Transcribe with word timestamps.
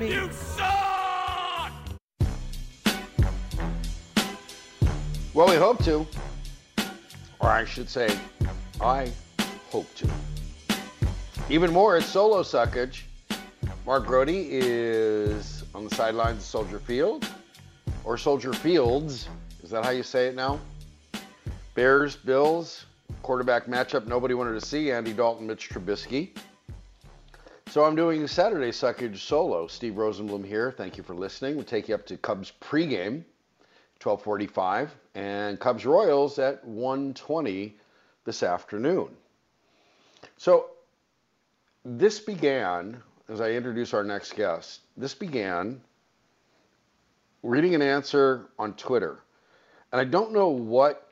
You 0.00 0.32
suck! 0.32 1.72
Well, 5.34 5.46
we 5.46 5.56
hope 5.56 5.84
to. 5.84 6.06
Or 7.38 7.50
I 7.50 7.66
should 7.66 7.90
say, 7.90 8.08
I 8.80 9.12
hope 9.70 9.94
to. 9.96 10.08
Even 11.50 11.70
more, 11.70 11.98
it's 11.98 12.06
solo 12.06 12.42
suckage. 12.42 13.02
Mark 13.84 14.06
Grote 14.06 14.30
is 14.30 15.64
on 15.74 15.86
the 15.86 15.94
sidelines 15.94 16.38
of 16.38 16.44
Soldier 16.44 16.78
Field, 16.78 17.28
or 18.04 18.16
Soldier 18.16 18.54
Fields. 18.54 19.28
Is 19.62 19.68
that 19.68 19.84
how 19.84 19.90
you 19.90 20.02
say 20.02 20.28
it 20.28 20.34
now? 20.34 20.60
Bears, 21.74 22.16
Bills, 22.16 22.86
quarterback 23.22 23.66
matchup 23.66 24.06
nobody 24.06 24.32
wanted 24.32 24.58
to 24.58 24.66
see. 24.66 24.92
Andy 24.92 25.12
Dalton, 25.12 25.46
Mitch 25.46 25.68
Trubisky. 25.68 26.30
So 27.70 27.84
I'm 27.84 27.94
doing 27.94 28.26
Saturday 28.26 28.72
suckage 28.72 29.18
solo. 29.18 29.68
Steve 29.68 29.92
Rosenbloom 29.92 30.44
here. 30.44 30.72
Thank 30.72 30.96
you 30.96 31.04
for 31.04 31.14
listening. 31.14 31.54
We'll 31.54 31.64
take 31.64 31.88
you 31.88 31.94
up 31.94 32.04
to 32.06 32.16
Cubs 32.16 32.52
pregame, 32.60 33.22
1245, 34.02 34.92
and 35.14 35.60
Cubs 35.60 35.86
Royals 35.86 36.40
at 36.40 36.64
120 36.64 37.76
this 38.24 38.42
afternoon. 38.42 39.10
So 40.36 40.70
this 41.84 42.18
began 42.18 43.00
as 43.28 43.40
I 43.40 43.52
introduce 43.52 43.94
our 43.94 44.02
next 44.02 44.34
guest, 44.34 44.80
this 44.96 45.14
began 45.14 45.80
reading 47.44 47.76
an 47.76 47.82
answer 47.82 48.48
on 48.58 48.74
Twitter. 48.74 49.20
And 49.92 50.00
I 50.00 50.04
don't 50.04 50.32
know 50.32 50.48
what 50.48 51.08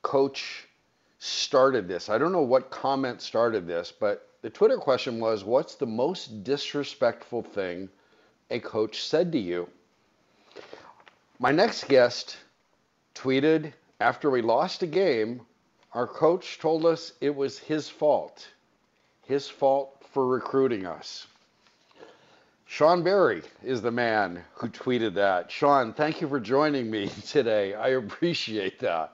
coach 0.00 0.66
started 1.18 1.88
this. 1.88 2.08
I 2.08 2.16
don't 2.16 2.32
know 2.32 2.40
what 2.40 2.70
comment 2.70 3.20
started 3.20 3.66
this, 3.66 3.92
but 3.92 4.30
the 4.44 4.50
Twitter 4.50 4.76
question 4.76 5.20
was 5.20 5.42
What's 5.42 5.74
the 5.74 5.86
most 5.86 6.44
disrespectful 6.44 7.40
thing 7.40 7.88
a 8.50 8.60
coach 8.60 9.02
said 9.02 9.32
to 9.32 9.38
you? 9.38 9.66
My 11.38 11.50
next 11.50 11.88
guest 11.88 12.36
tweeted 13.14 13.72
after 14.00 14.28
we 14.28 14.42
lost 14.42 14.82
a 14.82 14.86
game, 14.86 15.40
our 15.94 16.06
coach 16.06 16.58
told 16.58 16.84
us 16.84 17.14
it 17.22 17.34
was 17.34 17.58
his 17.58 17.88
fault. 17.88 18.46
His 19.22 19.48
fault 19.48 20.04
for 20.12 20.26
recruiting 20.26 20.84
us. 20.84 21.26
Sean 22.66 23.02
Barry 23.02 23.40
is 23.62 23.80
the 23.80 23.90
man 23.90 24.44
who 24.56 24.68
tweeted 24.68 25.14
that. 25.14 25.50
Sean, 25.50 25.94
thank 25.94 26.20
you 26.20 26.28
for 26.28 26.38
joining 26.38 26.90
me 26.90 27.08
today. 27.26 27.72
I 27.72 27.88
appreciate 27.92 28.78
that. 28.80 29.12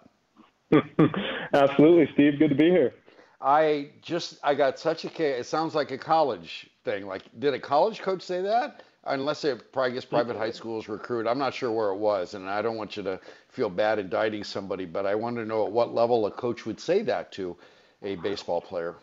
Absolutely, 1.54 2.08
Steve. 2.14 2.40
Good 2.40 2.48
to 2.48 2.56
be 2.56 2.70
here. 2.70 2.94
I 3.40 3.90
just 4.02 4.38
I 4.42 4.54
got 4.54 4.78
such 4.78 5.04
a 5.04 5.38
it 5.38 5.46
sounds 5.46 5.74
like 5.74 5.90
a 5.90 5.98
college 5.98 6.68
thing. 6.84 7.06
Like 7.06 7.22
did 7.38 7.54
a 7.54 7.58
college 7.58 8.00
coach 8.00 8.22
say 8.22 8.42
that? 8.42 8.82
Unless 9.04 9.44
it 9.44 9.72
probably 9.72 9.92
guess 9.92 10.04
private 10.04 10.36
high 10.36 10.50
schools 10.50 10.86
recruit. 10.86 11.26
I'm 11.26 11.38
not 11.38 11.54
sure 11.54 11.72
where 11.72 11.88
it 11.88 11.96
was, 11.96 12.34
and 12.34 12.50
I 12.50 12.60
don't 12.60 12.76
want 12.76 12.98
you 12.98 13.02
to 13.04 13.18
feel 13.48 13.70
bad 13.70 13.98
indicting 13.98 14.44
somebody, 14.44 14.84
but 14.84 15.06
I 15.06 15.14
want 15.14 15.36
to 15.36 15.46
know 15.46 15.64
at 15.64 15.72
what 15.72 15.94
level 15.94 16.26
a 16.26 16.30
coach 16.30 16.66
would 16.66 16.78
say 16.78 17.00
that 17.02 17.32
to 17.32 17.56
a 18.02 18.16
baseball 18.16 18.60
player. 18.60 18.96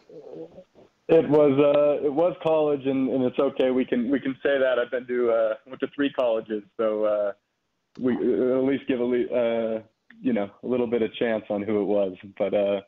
It 1.08 1.28
was 1.30 1.58
uh, 1.58 2.06
it 2.06 2.14
was 2.14 2.36
college, 2.44 2.86
and, 2.86 3.10
and 3.10 3.24
it's 3.24 3.40
okay. 3.40 3.72
We 3.72 3.86
can 3.86 4.12
we 4.12 4.20
can 4.20 4.36
say 4.44 4.60
that. 4.60 4.78
I've 4.78 4.92
been 4.92 5.08
to 5.08 5.32
uh, 5.32 5.54
went 5.66 5.80
to 5.80 5.88
three 5.96 6.12
colleges, 6.12 6.64
so 6.76 7.06
uh, 7.06 7.32
we 8.00 8.14
at 8.14 8.64
least 8.64 8.88
give 8.88 9.00
a 9.00 9.04
uh, 9.04 9.82
you 10.22 10.34
know 10.34 10.50
a 10.62 10.68
little 10.68 10.88
bit 10.88 11.02
of 11.02 11.14
chance 11.16 11.46
on 11.50 11.64
who 11.64 11.82
it 11.82 11.86
was. 11.86 12.16
But 12.38 12.54
uh, 12.54 12.82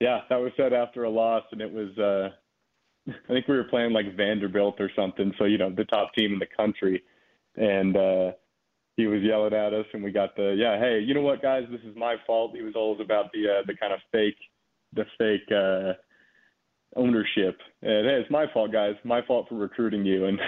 yeah, 0.00 0.20
that 0.28 0.36
was 0.36 0.52
said 0.56 0.72
after 0.72 1.04
a 1.04 1.10
loss, 1.10 1.44
and 1.52 1.60
it 1.60 1.72
was 1.72 1.96
uh, 1.98 3.10
I 3.28 3.32
think 3.32 3.48
we 3.48 3.56
were 3.56 3.64
playing 3.64 3.92
like 3.92 4.16
Vanderbilt 4.16 4.80
or 4.80 4.90
something, 4.96 5.32
so 5.38 5.44
you 5.44 5.58
know 5.58 5.70
the 5.70 5.84
top 5.84 6.12
team 6.14 6.32
in 6.34 6.38
the 6.38 6.46
country, 6.56 7.02
and 7.56 7.96
uh, 7.96 8.32
he 8.96 9.06
was 9.06 9.22
yelling 9.22 9.54
at 9.54 9.74
us, 9.74 9.86
and 9.92 10.02
we 10.02 10.10
got 10.10 10.36
the 10.36 10.54
yeah, 10.58 10.78
hey, 10.78 11.00
you 11.04 11.14
know 11.14 11.22
what, 11.22 11.42
guys, 11.42 11.64
this 11.70 11.80
is 11.82 11.96
my 11.96 12.16
fault. 12.26 12.52
He 12.54 12.62
was 12.62 12.74
always 12.74 13.00
about 13.00 13.30
the 13.32 13.44
uh, 13.46 13.62
the 13.66 13.76
kind 13.76 13.92
of 13.92 14.00
fake 14.12 14.38
the 14.92 15.04
fake. 15.18 15.50
Uh, 15.54 15.92
ownership. 16.96 17.58
And 17.82 18.06
hey, 18.06 18.20
it's 18.20 18.30
my 18.30 18.46
fault, 18.52 18.72
guys. 18.72 18.94
My 19.04 19.20
fault 19.26 19.48
for 19.48 19.56
recruiting 19.56 20.04
you. 20.04 20.26
And 20.26 20.38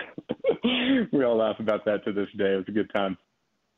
we 1.12 1.24
all 1.24 1.36
laugh 1.36 1.56
about 1.60 1.84
that 1.84 2.04
to 2.04 2.12
this 2.12 2.28
day. 2.36 2.54
It 2.54 2.56
was 2.56 2.64
a 2.68 2.72
good 2.72 2.90
time. 2.92 3.16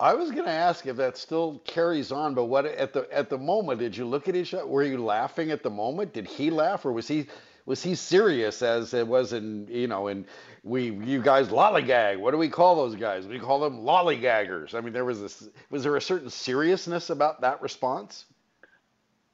I 0.01 0.15
was 0.15 0.31
going 0.31 0.45
to 0.45 0.51
ask 0.51 0.87
if 0.87 0.97
that 0.97 1.17
still 1.17 1.61
carries 1.65 2.11
on, 2.11 2.35
but 2.35 2.47
what 2.47 2.67
at 2.67 2.93
the 2.93 3.07
at 3.13 3.31
the 3.31 3.39
moment 3.39 3.79
did 3.79 3.97
you 3.97 4.05
look 4.05 4.29
at 4.29 4.35
each 4.35 4.53
other? 4.53 4.67
Were 4.67 4.83
you 4.83 5.03
laughing 5.03 5.51
at 5.53 5.63
the 5.63 5.71
moment? 5.71 6.13
Did 6.13 6.27
he 6.27 6.51
laugh, 6.51 6.85
or 6.85 6.93
was 6.93 7.07
he 7.07 7.27
was 7.65 7.83
he 7.83 7.95
serious 7.95 8.61
as 8.61 8.93
it 8.93 9.07
was 9.07 9.33
in 9.33 9.69
you 9.71 9.87
know 9.87 10.09
in 10.09 10.27
we 10.65 10.91
you 10.91 11.23
guys 11.23 11.49
lollygag? 11.49 12.19
What 12.19 12.33
do 12.33 12.39
we 12.39 12.49
call 12.49 12.75
those 12.75 12.97
guys? 12.97 13.27
We 13.27 13.39
call 13.39 13.61
them 13.61 13.83
lollygaggers. 13.83 14.75
I 14.75 14.81
mean, 14.81 14.93
there 14.93 15.05
was 15.05 15.21
this 15.21 15.49
was 15.71 15.85
there 15.85 15.95
a 15.97 16.03
certain 16.03 16.31
seriousness 16.31 17.11
about 17.11 17.43
that 17.43 17.63
response? 17.63 18.25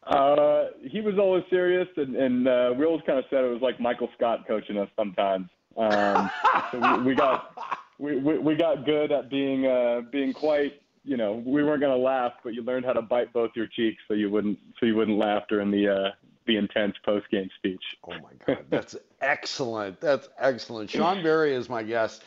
Uh, 0.07 0.67
he 0.83 1.01
was 1.01 1.19
always 1.19 1.45
serious, 1.51 1.89
and, 1.97 2.17
and 2.17 2.49
uh, 2.49 2.75
we 2.77 2.85
always 2.85 3.03
kind 3.07 3.19
of 3.19 3.25
said 3.31 3.45
it 3.45 3.49
was 3.49 3.63
like 3.63 3.81
Michael 3.81 4.09
Scott 4.17 4.47
coaching 4.47 4.79
us 4.79 4.89
sometimes. 4.97 5.49
Um, 5.77 6.31
so 6.71 6.99
we, 6.99 7.09
we 7.09 7.15
got 7.15 7.55
we, 8.01 8.17
we, 8.17 8.39
we 8.39 8.55
got 8.55 8.87
good 8.87 9.13
at 9.13 9.29
being 9.31 9.67
uh, 9.67 10.01
being 10.11 10.33
quite. 10.33 10.81
You 11.05 11.17
know, 11.17 11.43
we 11.47 11.63
weren't 11.65 11.81
going 11.81 11.97
to 11.97 12.03
laugh, 12.03 12.35
but 12.45 12.53
you 12.53 12.63
learned 12.63 12.85
how 12.85 12.93
to 12.93 13.03
bite 13.03 13.33
both 13.33 13.53
your 13.55 13.67
cheeks 13.67 14.03
so 14.07 14.15
you 14.15 14.31
wouldn't 14.31 14.59
so 14.79 14.87
you 14.87 14.97
wouldn't 14.97 15.19
laugh 15.19 15.45
during 15.49 15.71
the 15.71 15.89
uh, 15.89 16.11
the 16.47 16.57
intense 16.57 16.97
post 17.05 17.31
game 17.31 17.49
speech. 17.57 17.83
Oh 18.05 18.13
my 18.13 18.33
God, 18.47 18.65
that's 18.69 18.97
excellent. 19.21 20.01
That's 20.01 20.29
excellent. 20.39 20.91
Sean 20.91 21.23
Berry 21.23 21.55
is 21.55 21.69
my 21.69 21.83
guest. 21.83 22.25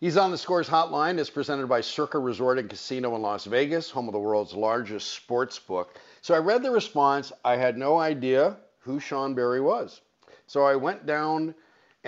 He's 0.00 0.16
on 0.16 0.30
the 0.30 0.38
Scores 0.38 0.68
Hotline. 0.68 1.18
It's 1.18 1.30
presented 1.30 1.66
by 1.66 1.80
Circa 1.80 2.20
Resort 2.20 2.58
and 2.58 2.70
Casino 2.70 3.16
in 3.16 3.22
Las 3.22 3.46
Vegas, 3.46 3.90
home 3.90 4.06
of 4.06 4.12
the 4.12 4.20
world's 4.20 4.54
largest 4.54 5.10
sports 5.10 5.58
book. 5.58 5.98
So 6.22 6.34
I 6.34 6.38
read 6.38 6.62
the 6.62 6.70
response. 6.70 7.32
I 7.44 7.56
had 7.56 7.76
no 7.76 7.98
idea 7.98 8.56
who 8.78 9.00
Sean 9.00 9.34
Berry 9.34 9.60
was. 9.60 10.00
So 10.46 10.64
I 10.64 10.76
went 10.76 11.04
down 11.04 11.54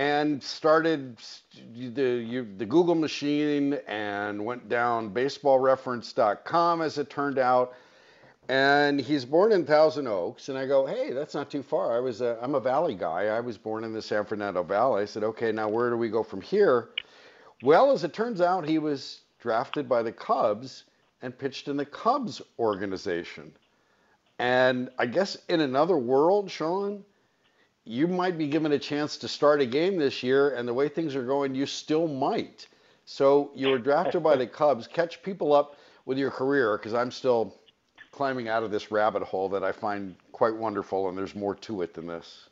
and 0.00 0.42
started 0.42 1.18
the, 1.74 2.46
the 2.56 2.64
Google 2.64 2.94
machine 2.94 3.74
and 3.86 4.42
went 4.42 4.66
down 4.66 5.10
baseballreference.com 5.12 6.80
as 6.80 6.96
it 6.96 7.10
turned 7.10 7.38
out. 7.38 7.74
And 8.48 8.98
he's 8.98 9.26
born 9.26 9.52
in 9.52 9.66
Thousand 9.66 10.08
Oaks. 10.08 10.48
And 10.48 10.56
I 10.56 10.64
go, 10.64 10.86
hey, 10.86 11.12
that's 11.12 11.34
not 11.34 11.50
too 11.50 11.62
far. 11.62 11.94
I 11.94 12.00
was 12.00 12.22
a, 12.22 12.38
I'm 12.40 12.54
a 12.54 12.60
Valley 12.60 12.94
guy. 12.94 13.26
I 13.26 13.40
was 13.40 13.58
born 13.58 13.84
in 13.84 13.92
the 13.92 14.00
San 14.00 14.24
Fernando 14.24 14.62
Valley. 14.62 15.02
I 15.02 15.04
said, 15.04 15.22
okay, 15.22 15.52
now 15.52 15.68
where 15.68 15.90
do 15.90 15.98
we 15.98 16.08
go 16.08 16.22
from 16.22 16.40
here? 16.40 16.88
Well, 17.62 17.92
as 17.92 18.02
it 18.02 18.14
turns 18.14 18.40
out, 18.40 18.66
he 18.66 18.78
was 18.78 19.20
drafted 19.38 19.86
by 19.86 20.02
the 20.02 20.12
Cubs 20.12 20.84
and 21.20 21.38
pitched 21.38 21.68
in 21.68 21.76
the 21.76 21.84
Cubs 21.84 22.40
organization. 22.58 23.52
And 24.38 24.88
I 24.98 25.04
guess 25.04 25.36
in 25.50 25.60
another 25.60 25.98
world, 25.98 26.50
Sean, 26.50 27.04
you 27.90 28.06
might 28.06 28.38
be 28.38 28.46
given 28.46 28.70
a 28.70 28.78
chance 28.78 29.16
to 29.16 29.26
start 29.26 29.60
a 29.60 29.66
game 29.66 29.96
this 29.96 30.22
year, 30.22 30.54
and 30.54 30.68
the 30.68 30.72
way 30.72 30.88
things 30.88 31.16
are 31.16 31.24
going, 31.24 31.56
you 31.56 31.66
still 31.66 32.06
might. 32.06 32.68
So 33.04 33.50
you 33.52 33.66
were 33.66 33.78
drafted 33.78 34.22
by 34.22 34.36
the 34.36 34.46
Cubs. 34.60 34.86
Catch 34.86 35.24
people 35.24 35.52
up 35.52 35.74
with 36.04 36.16
your 36.16 36.30
career, 36.30 36.78
because 36.78 36.94
I'm 36.94 37.10
still 37.10 37.56
climbing 38.12 38.48
out 38.48 38.62
of 38.62 38.70
this 38.70 38.92
rabbit 38.92 39.24
hole 39.24 39.48
that 39.48 39.64
I 39.64 39.72
find 39.72 40.14
quite 40.30 40.54
wonderful, 40.54 41.08
and 41.08 41.18
there's 41.18 41.34
more 41.34 41.56
to 41.56 41.82
it 41.82 41.92
than 41.92 42.06
this. 42.06 42.48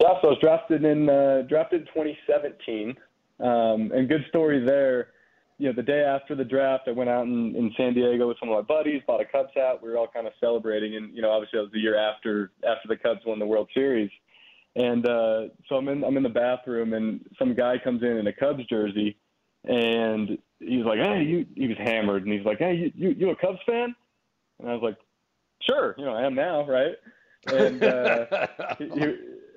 Yeah, 0.00 0.20
so 0.22 0.28
I 0.28 0.30
was 0.30 0.38
drafted 0.40 0.84
in 0.84 1.10
uh, 1.10 1.42
drafted 1.48 1.80
in 1.80 1.86
2017 1.88 2.96
Um, 3.40 3.90
and 3.92 4.08
good 4.08 4.24
story 4.28 4.64
there. 4.64 5.08
You 5.58 5.68
know, 5.68 5.72
the 5.72 5.82
day 5.82 6.02
after 6.02 6.34
the 6.34 6.44
draft, 6.44 6.84
I 6.86 6.90
went 6.90 7.08
out 7.08 7.26
in, 7.26 7.56
in 7.56 7.72
San 7.76 7.94
Diego 7.94 8.28
with 8.28 8.36
some 8.38 8.50
of 8.50 8.56
my 8.56 8.62
buddies, 8.62 9.02
bought 9.06 9.22
a 9.22 9.24
Cubs 9.24 9.52
hat. 9.54 9.82
We 9.82 9.88
were 9.88 9.96
all 9.96 10.08
kind 10.08 10.26
of 10.26 10.34
celebrating, 10.38 10.96
and 10.96 11.14
you 11.14 11.22
know, 11.22 11.30
obviously 11.30 11.58
that 11.58 11.62
was 11.62 11.72
the 11.72 11.80
year 11.80 11.98
after 11.98 12.52
after 12.68 12.88
the 12.88 12.96
Cubs 12.96 13.20
won 13.24 13.38
the 13.38 13.46
World 13.46 13.68
Series. 13.72 14.10
And 14.74 15.08
uh, 15.08 15.48
so 15.68 15.76
I'm 15.76 15.88
in 15.88 16.04
I'm 16.04 16.16
in 16.16 16.22
the 16.22 16.28
bathroom, 16.28 16.92
and 16.92 17.20
some 17.38 17.54
guy 17.54 17.78
comes 17.82 18.02
in 18.02 18.18
in 18.18 18.26
a 18.26 18.32
Cubs 18.32 18.66
jersey, 18.66 19.16
and 19.64 20.36
he's 20.60 20.84
like, 20.84 20.98
"Hey, 20.98 21.22
you." 21.22 21.46
He 21.54 21.68
was 21.68 21.78
hammered, 21.78 22.24
and 22.24 22.32
he's 22.32 22.44
like, 22.44 22.58
"Hey, 22.58 22.74
you 22.74 22.92
you, 22.94 23.14
you 23.18 23.30
a 23.30 23.36
Cubs 23.36 23.60
fan?" 23.66 23.94
And 24.60 24.68
I 24.68 24.74
was 24.74 24.82
like, 24.82 24.98
"Sure, 25.62 25.94
you 25.96 26.04
know, 26.04 26.14
I 26.14 26.26
am 26.26 26.34
now, 26.34 26.66
right?" 26.66 26.96
And 27.46 27.82
uh, 27.82 28.46
he, 28.78 29.16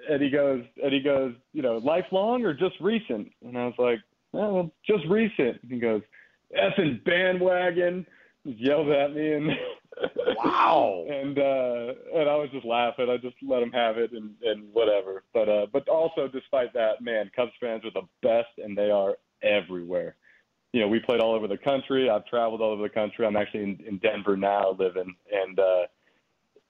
and 0.10 0.22
he 0.22 0.30
goes, 0.30 0.64
and 0.84 0.94
he 0.94 1.00
goes, 1.00 1.34
you 1.54 1.62
know, 1.62 1.78
lifelong 1.78 2.44
or 2.44 2.54
just 2.54 2.76
recent? 2.82 3.32
And 3.46 3.58
I 3.58 3.66
was 3.66 3.76
like, 3.78 4.00
well, 4.32 4.72
just 4.86 5.06
recent. 5.10 5.60
He 5.68 5.80
goes, 5.80 6.02
effing 6.58 7.04
bandwagon. 7.04 8.06
He 8.44 8.52
yelled 8.58 8.90
at 8.90 9.14
me 9.14 9.34
and 9.34 9.52
wow. 10.38 11.06
and 11.10 11.38
uh 11.38 12.20
and 12.20 12.30
I 12.30 12.36
was 12.36 12.50
just 12.52 12.66
laughing. 12.66 13.10
I 13.10 13.18
just 13.18 13.36
let 13.42 13.62
him 13.62 13.72
have 13.72 13.98
it 13.98 14.12
and 14.12 14.32
and 14.44 14.74
whatever. 14.74 15.24
But 15.34 15.50
uh 15.50 15.66
but 15.72 15.88
also 15.90 16.28
despite 16.28 16.74
that, 16.74 17.02
man, 17.02 17.32
Cubs 17.36 17.52
fans 17.60 17.84
are 17.86 17.92
the 17.92 18.08
best 18.22 18.50
and 18.58 18.78
they 18.78 18.92
are 18.92 19.18
everywhere. 19.44 20.16
You 20.72 20.82
know, 20.82 20.88
we 20.88 21.00
played 21.00 21.20
all 21.20 21.34
over 21.34 21.48
the 21.48 21.58
country. 21.58 22.10
I've 22.10 22.26
traveled 22.26 22.62
all 22.62 22.72
over 22.72 22.84
the 22.84 22.90
country. 22.90 23.26
I'm 23.26 23.36
actually 23.36 23.64
in, 23.64 23.80
in 23.88 23.98
Denver 23.98 24.38
now 24.38 24.76
living 24.78 25.16
and 25.32 25.60
uh 25.60 25.82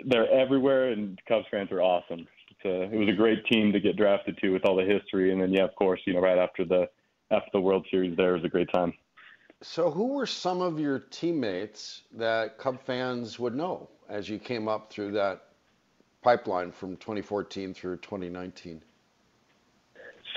they're 0.05 0.31
everywhere 0.31 0.91
and 0.91 1.19
Cubs 1.27 1.45
fans 1.51 1.71
are 1.71 1.81
awesome. 1.81 2.25
It's 2.51 2.65
a, 2.65 2.93
it 2.93 2.97
was 2.97 3.09
a 3.09 3.13
great 3.13 3.45
team 3.45 3.71
to 3.73 3.79
get 3.79 3.95
drafted 3.95 4.37
to 4.39 4.49
with 4.49 4.65
all 4.65 4.75
the 4.75 4.83
history 4.83 5.31
and 5.31 5.41
then 5.41 5.53
yeah, 5.53 5.65
of 5.65 5.75
course, 5.75 6.01
you 6.05 6.13
know, 6.13 6.21
right 6.21 6.37
after 6.37 6.65
the 6.65 6.89
after 7.31 7.49
the 7.53 7.61
World 7.61 7.85
Series 7.89 8.15
there 8.17 8.33
was 8.33 8.43
a 8.43 8.49
great 8.49 8.69
time. 8.73 8.93
So, 9.61 9.91
who 9.91 10.13
were 10.13 10.25
some 10.25 10.61
of 10.61 10.79
your 10.79 10.99
teammates 10.99 12.03
that 12.13 12.57
Cub 12.57 12.81
fans 12.85 13.39
would 13.39 13.55
know 13.55 13.89
as 14.07 14.29
you 14.29 14.39
came 14.39 14.69
up 14.69 14.89
through 14.89 15.11
that 15.13 15.49
pipeline 16.21 16.71
from 16.71 16.95
2014 16.97 17.73
through 17.73 17.97
2019? 17.97 18.81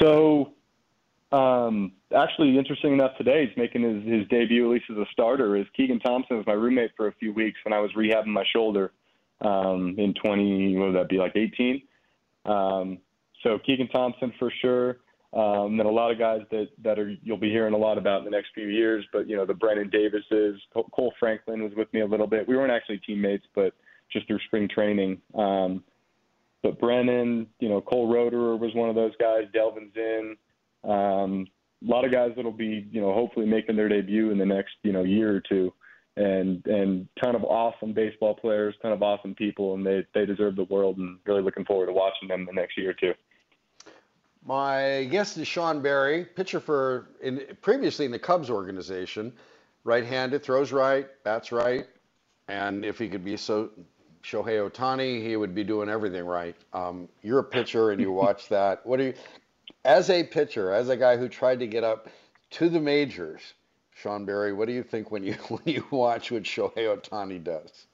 So, 0.00 0.52
um, 1.30 1.92
actually, 2.14 2.58
interesting 2.58 2.92
enough, 2.92 3.16
today 3.16 3.46
he's 3.46 3.56
making 3.56 3.82
his, 3.82 4.02
his 4.04 4.28
debut, 4.28 4.66
at 4.66 4.74
least 4.74 4.86
as 4.90 4.96
a 4.96 5.06
starter. 5.12 5.56
Is 5.56 5.66
Keegan 5.76 6.00
Thompson 6.00 6.36
was 6.36 6.46
my 6.46 6.52
roommate 6.52 6.90
for 6.96 7.06
a 7.06 7.12
few 7.12 7.32
weeks 7.32 7.58
when 7.64 7.72
I 7.72 7.78
was 7.78 7.90
rehabbing 7.96 8.26
my 8.26 8.44
shoulder 8.52 8.92
um, 9.40 9.94
in 9.98 10.14
20, 10.14 10.76
what 10.76 10.86
would 10.86 10.96
that 10.96 11.08
be, 11.08 11.18
like 11.18 11.36
18? 11.36 11.82
Um, 12.44 12.98
so 13.42 13.58
Keegan 13.58 13.88
Thompson 13.88 14.32
for 14.38 14.52
sure. 14.60 14.98
Um, 15.34 15.78
then 15.78 15.86
a 15.86 15.90
lot 15.90 16.10
of 16.10 16.18
guys 16.18 16.42
that 16.50 16.68
that 16.84 16.98
are 16.98 17.14
you'll 17.22 17.38
be 17.38 17.50
hearing 17.50 17.72
a 17.72 17.78
lot 17.78 17.96
about 17.96 18.18
in 18.18 18.24
the 18.24 18.30
next 18.30 18.48
few 18.54 18.66
years. 18.66 19.04
But 19.12 19.28
you 19.28 19.36
know 19.36 19.46
the 19.46 19.54
Brennen 19.54 19.90
Davises, 19.90 20.60
Cole 20.74 21.14
Franklin 21.18 21.62
was 21.62 21.72
with 21.74 21.92
me 21.94 22.02
a 22.02 22.06
little 22.06 22.26
bit. 22.26 22.46
We 22.46 22.56
weren't 22.56 22.72
actually 22.72 22.98
teammates, 22.98 23.46
but 23.54 23.72
just 24.12 24.26
through 24.26 24.40
spring 24.46 24.68
training. 24.68 25.22
Um, 25.34 25.82
but 26.62 26.78
Brennen, 26.78 27.46
you 27.60 27.68
know 27.70 27.80
Cole 27.80 28.12
Roederer 28.12 28.58
was 28.58 28.74
one 28.74 28.90
of 28.90 28.94
those 28.94 29.12
guys. 29.18 29.44
Delvin 29.54 29.90
Zinn, 29.94 30.36
um, 30.84 31.46
a 31.82 31.90
lot 31.90 32.04
of 32.04 32.12
guys 32.12 32.32
that'll 32.36 32.52
be 32.52 32.86
you 32.92 33.00
know 33.00 33.14
hopefully 33.14 33.46
making 33.46 33.76
their 33.76 33.88
debut 33.88 34.30
in 34.32 34.38
the 34.38 34.46
next 34.46 34.74
you 34.82 34.92
know 34.92 35.02
year 35.02 35.34
or 35.34 35.40
two. 35.40 35.72
And 36.14 36.62
and 36.66 37.08
ton 37.22 37.34
of 37.34 37.42
awesome 37.42 37.94
baseball 37.94 38.34
players, 38.34 38.74
ton 38.82 38.92
of 38.92 39.02
awesome 39.02 39.34
people, 39.34 39.72
and 39.72 39.86
they 39.86 40.06
they 40.12 40.26
deserve 40.26 40.56
the 40.56 40.64
world. 40.64 40.98
And 40.98 41.18
really 41.24 41.40
looking 41.40 41.64
forward 41.64 41.86
to 41.86 41.92
watching 41.94 42.28
them 42.28 42.44
the 42.44 42.52
next 42.52 42.76
year 42.76 42.90
or 42.90 42.92
two. 42.92 43.14
My 44.44 45.04
guest 45.10 45.36
is 45.38 45.46
Sean 45.46 45.80
Barry, 45.80 46.24
pitcher 46.24 46.58
for 46.58 47.06
in, 47.20 47.42
previously 47.60 48.06
in 48.06 48.10
the 48.10 48.18
Cubs 48.18 48.50
organization, 48.50 49.32
right-handed, 49.84 50.42
throws 50.42 50.72
right, 50.72 51.06
bats 51.22 51.52
right, 51.52 51.86
and 52.48 52.84
if 52.84 52.98
he 52.98 53.08
could 53.08 53.24
be 53.24 53.36
so 53.36 53.70
Shohei 54.24 54.68
Ohtani, 54.68 55.22
he 55.22 55.36
would 55.36 55.54
be 55.54 55.64
doing 55.64 55.88
everything 55.88 56.24
right. 56.24 56.56
Um, 56.72 57.08
you're 57.22 57.40
a 57.40 57.44
pitcher 57.44 57.90
and 57.90 58.00
you 58.00 58.12
watch 58.24 58.48
that. 58.48 58.84
What 58.84 58.96
do 58.98 59.04
you, 59.04 59.14
as 59.84 60.10
a 60.10 60.24
pitcher, 60.24 60.72
as 60.72 60.88
a 60.88 60.96
guy 60.96 61.16
who 61.16 61.28
tried 61.28 61.60
to 61.60 61.66
get 61.66 61.84
up 61.84 62.08
to 62.50 62.68
the 62.68 62.80
majors, 62.80 63.54
Sean 63.94 64.24
Barry, 64.24 64.52
what 64.52 64.66
do 64.66 64.74
you 64.74 64.82
think 64.82 65.10
when 65.10 65.22
you 65.22 65.34
when 65.48 65.62
you 65.64 65.86
watch 65.90 66.32
what 66.32 66.42
Shohei 66.42 66.96
Ohtani 66.96 67.42
does? 67.42 67.86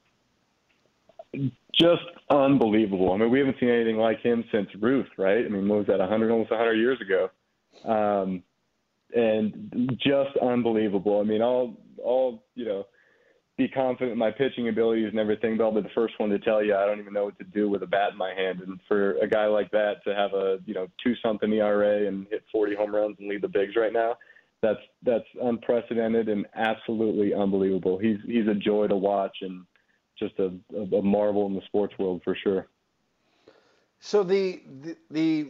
Just 1.74 2.02
unbelievable. 2.30 3.12
I 3.12 3.16
mean, 3.18 3.30
we 3.30 3.38
haven't 3.38 3.56
seen 3.60 3.68
anything 3.68 3.96
like 3.96 4.20
him 4.20 4.44
since 4.52 4.68
Ruth, 4.80 5.08
right? 5.16 5.44
I 5.44 5.48
mean, 5.48 5.68
what 5.68 5.78
was 5.78 5.86
that, 5.88 5.98
100, 5.98 6.30
almost 6.30 6.50
100 6.50 6.74
years 6.74 6.98
ago? 7.00 7.30
Um, 7.90 8.42
and 9.14 9.98
just 10.02 10.36
unbelievable. 10.42 11.20
I 11.20 11.24
mean, 11.24 11.42
I'll, 11.42 11.76
I'll, 12.04 12.42
you 12.54 12.64
know, 12.64 12.86
be 13.56 13.68
confident 13.68 14.12
in 14.12 14.18
my 14.18 14.30
pitching 14.30 14.68
abilities 14.68 15.08
and 15.10 15.18
everything, 15.18 15.56
but 15.56 15.64
I'll 15.64 15.74
be 15.74 15.80
the 15.80 15.88
first 15.94 16.14
one 16.18 16.30
to 16.30 16.38
tell 16.38 16.62
you 16.62 16.76
I 16.76 16.86
don't 16.86 17.00
even 17.00 17.12
know 17.12 17.24
what 17.24 17.38
to 17.38 17.44
do 17.44 17.68
with 17.68 17.82
a 17.82 17.86
bat 17.86 18.12
in 18.12 18.18
my 18.18 18.32
hand. 18.32 18.60
And 18.60 18.78
for 18.86 19.16
a 19.18 19.26
guy 19.26 19.46
like 19.46 19.70
that 19.72 20.04
to 20.04 20.14
have 20.14 20.32
a, 20.32 20.58
you 20.64 20.74
know, 20.74 20.86
two 21.02 21.14
something 21.22 21.52
ERA 21.52 22.06
and 22.06 22.26
hit 22.30 22.44
40 22.52 22.76
home 22.76 22.94
runs 22.94 23.16
and 23.18 23.28
lead 23.28 23.42
the 23.42 23.48
bigs 23.48 23.74
right 23.76 23.92
now, 23.92 24.16
that's 24.62 24.80
that's 25.04 25.24
unprecedented 25.42 26.28
and 26.28 26.46
absolutely 26.54 27.34
unbelievable. 27.34 27.98
He's 27.98 28.18
he's 28.26 28.46
a 28.48 28.54
joy 28.54 28.86
to 28.88 28.96
watch 28.96 29.36
and 29.40 29.64
just 30.18 30.38
a, 30.38 30.52
a, 30.76 31.02
marvel 31.02 31.46
in 31.46 31.54
the 31.54 31.62
sports 31.66 31.94
world 31.98 32.22
for 32.24 32.34
sure. 32.34 32.66
So 34.00 34.22
the, 34.22 34.60
the, 34.82 34.96
the 35.10 35.48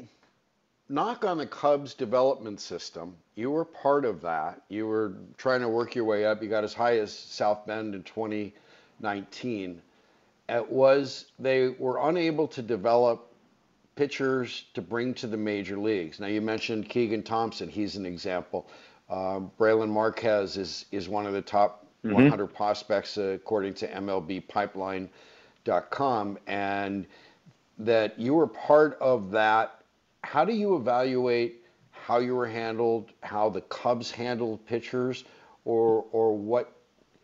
knock 0.88 1.24
on 1.24 1.38
the 1.38 1.46
Cubs 1.46 1.94
development 1.94 2.60
system, 2.60 3.16
you 3.34 3.50
were 3.50 3.64
part 3.64 4.04
of 4.04 4.20
that. 4.22 4.62
You 4.68 4.86
were 4.86 5.14
trying 5.36 5.60
to 5.60 5.68
work 5.68 5.94
your 5.94 6.04
way 6.04 6.24
up. 6.24 6.42
You 6.42 6.48
got 6.48 6.64
as 6.64 6.74
high 6.74 6.98
as 6.98 7.12
South 7.12 7.66
Bend 7.66 7.94
in 7.94 8.02
2019. 8.02 9.82
It 10.48 10.70
was 10.70 11.26
they 11.38 11.68
were 11.68 12.08
unable 12.08 12.48
to 12.48 12.62
develop 12.62 13.32
pitchers 13.96 14.64
to 14.74 14.80
bring 14.80 15.12
to 15.12 15.26
the 15.26 15.36
major 15.36 15.76
leagues. 15.76 16.20
Now 16.20 16.28
you 16.28 16.40
mentioned 16.40 16.88
Keegan 16.88 17.22
Thompson. 17.22 17.68
He's 17.68 17.96
an 17.96 18.06
example. 18.06 18.68
Um, 19.10 19.50
Brailyn 19.58 19.88
Marquez 19.88 20.56
is 20.56 20.86
is 20.90 21.08
one 21.08 21.26
of 21.26 21.32
the 21.32 21.42
top 21.42 21.87
mm-hmm. 22.04 22.14
100 22.14 22.46
prospects 22.48 23.16
according 23.16 23.72
to 23.74 23.88
MLBpipeline.com, 23.88 26.38
and 26.46 27.06
that 27.78 28.18
you 28.18 28.34
were 28.34 28.46
part 28.46 28.98
of 29.00 29.30
that. 29.32 29.82
How 30.24 30.44
do 30.44 30.52
you 30.52 30.76
evaluate 30.76 31.64
how 31.90 32.18
you 32.18 32.34
were 32.34 32.46
handled, 32.46 33.12
how 33.22 33.48
the 33.48 33.62
Cubs 33.62 34.10
handled 34.10 34.66
pitchers, 34.66 35.24
or 35.64 36.04
or 36.12 36.36
what 36.36 36.74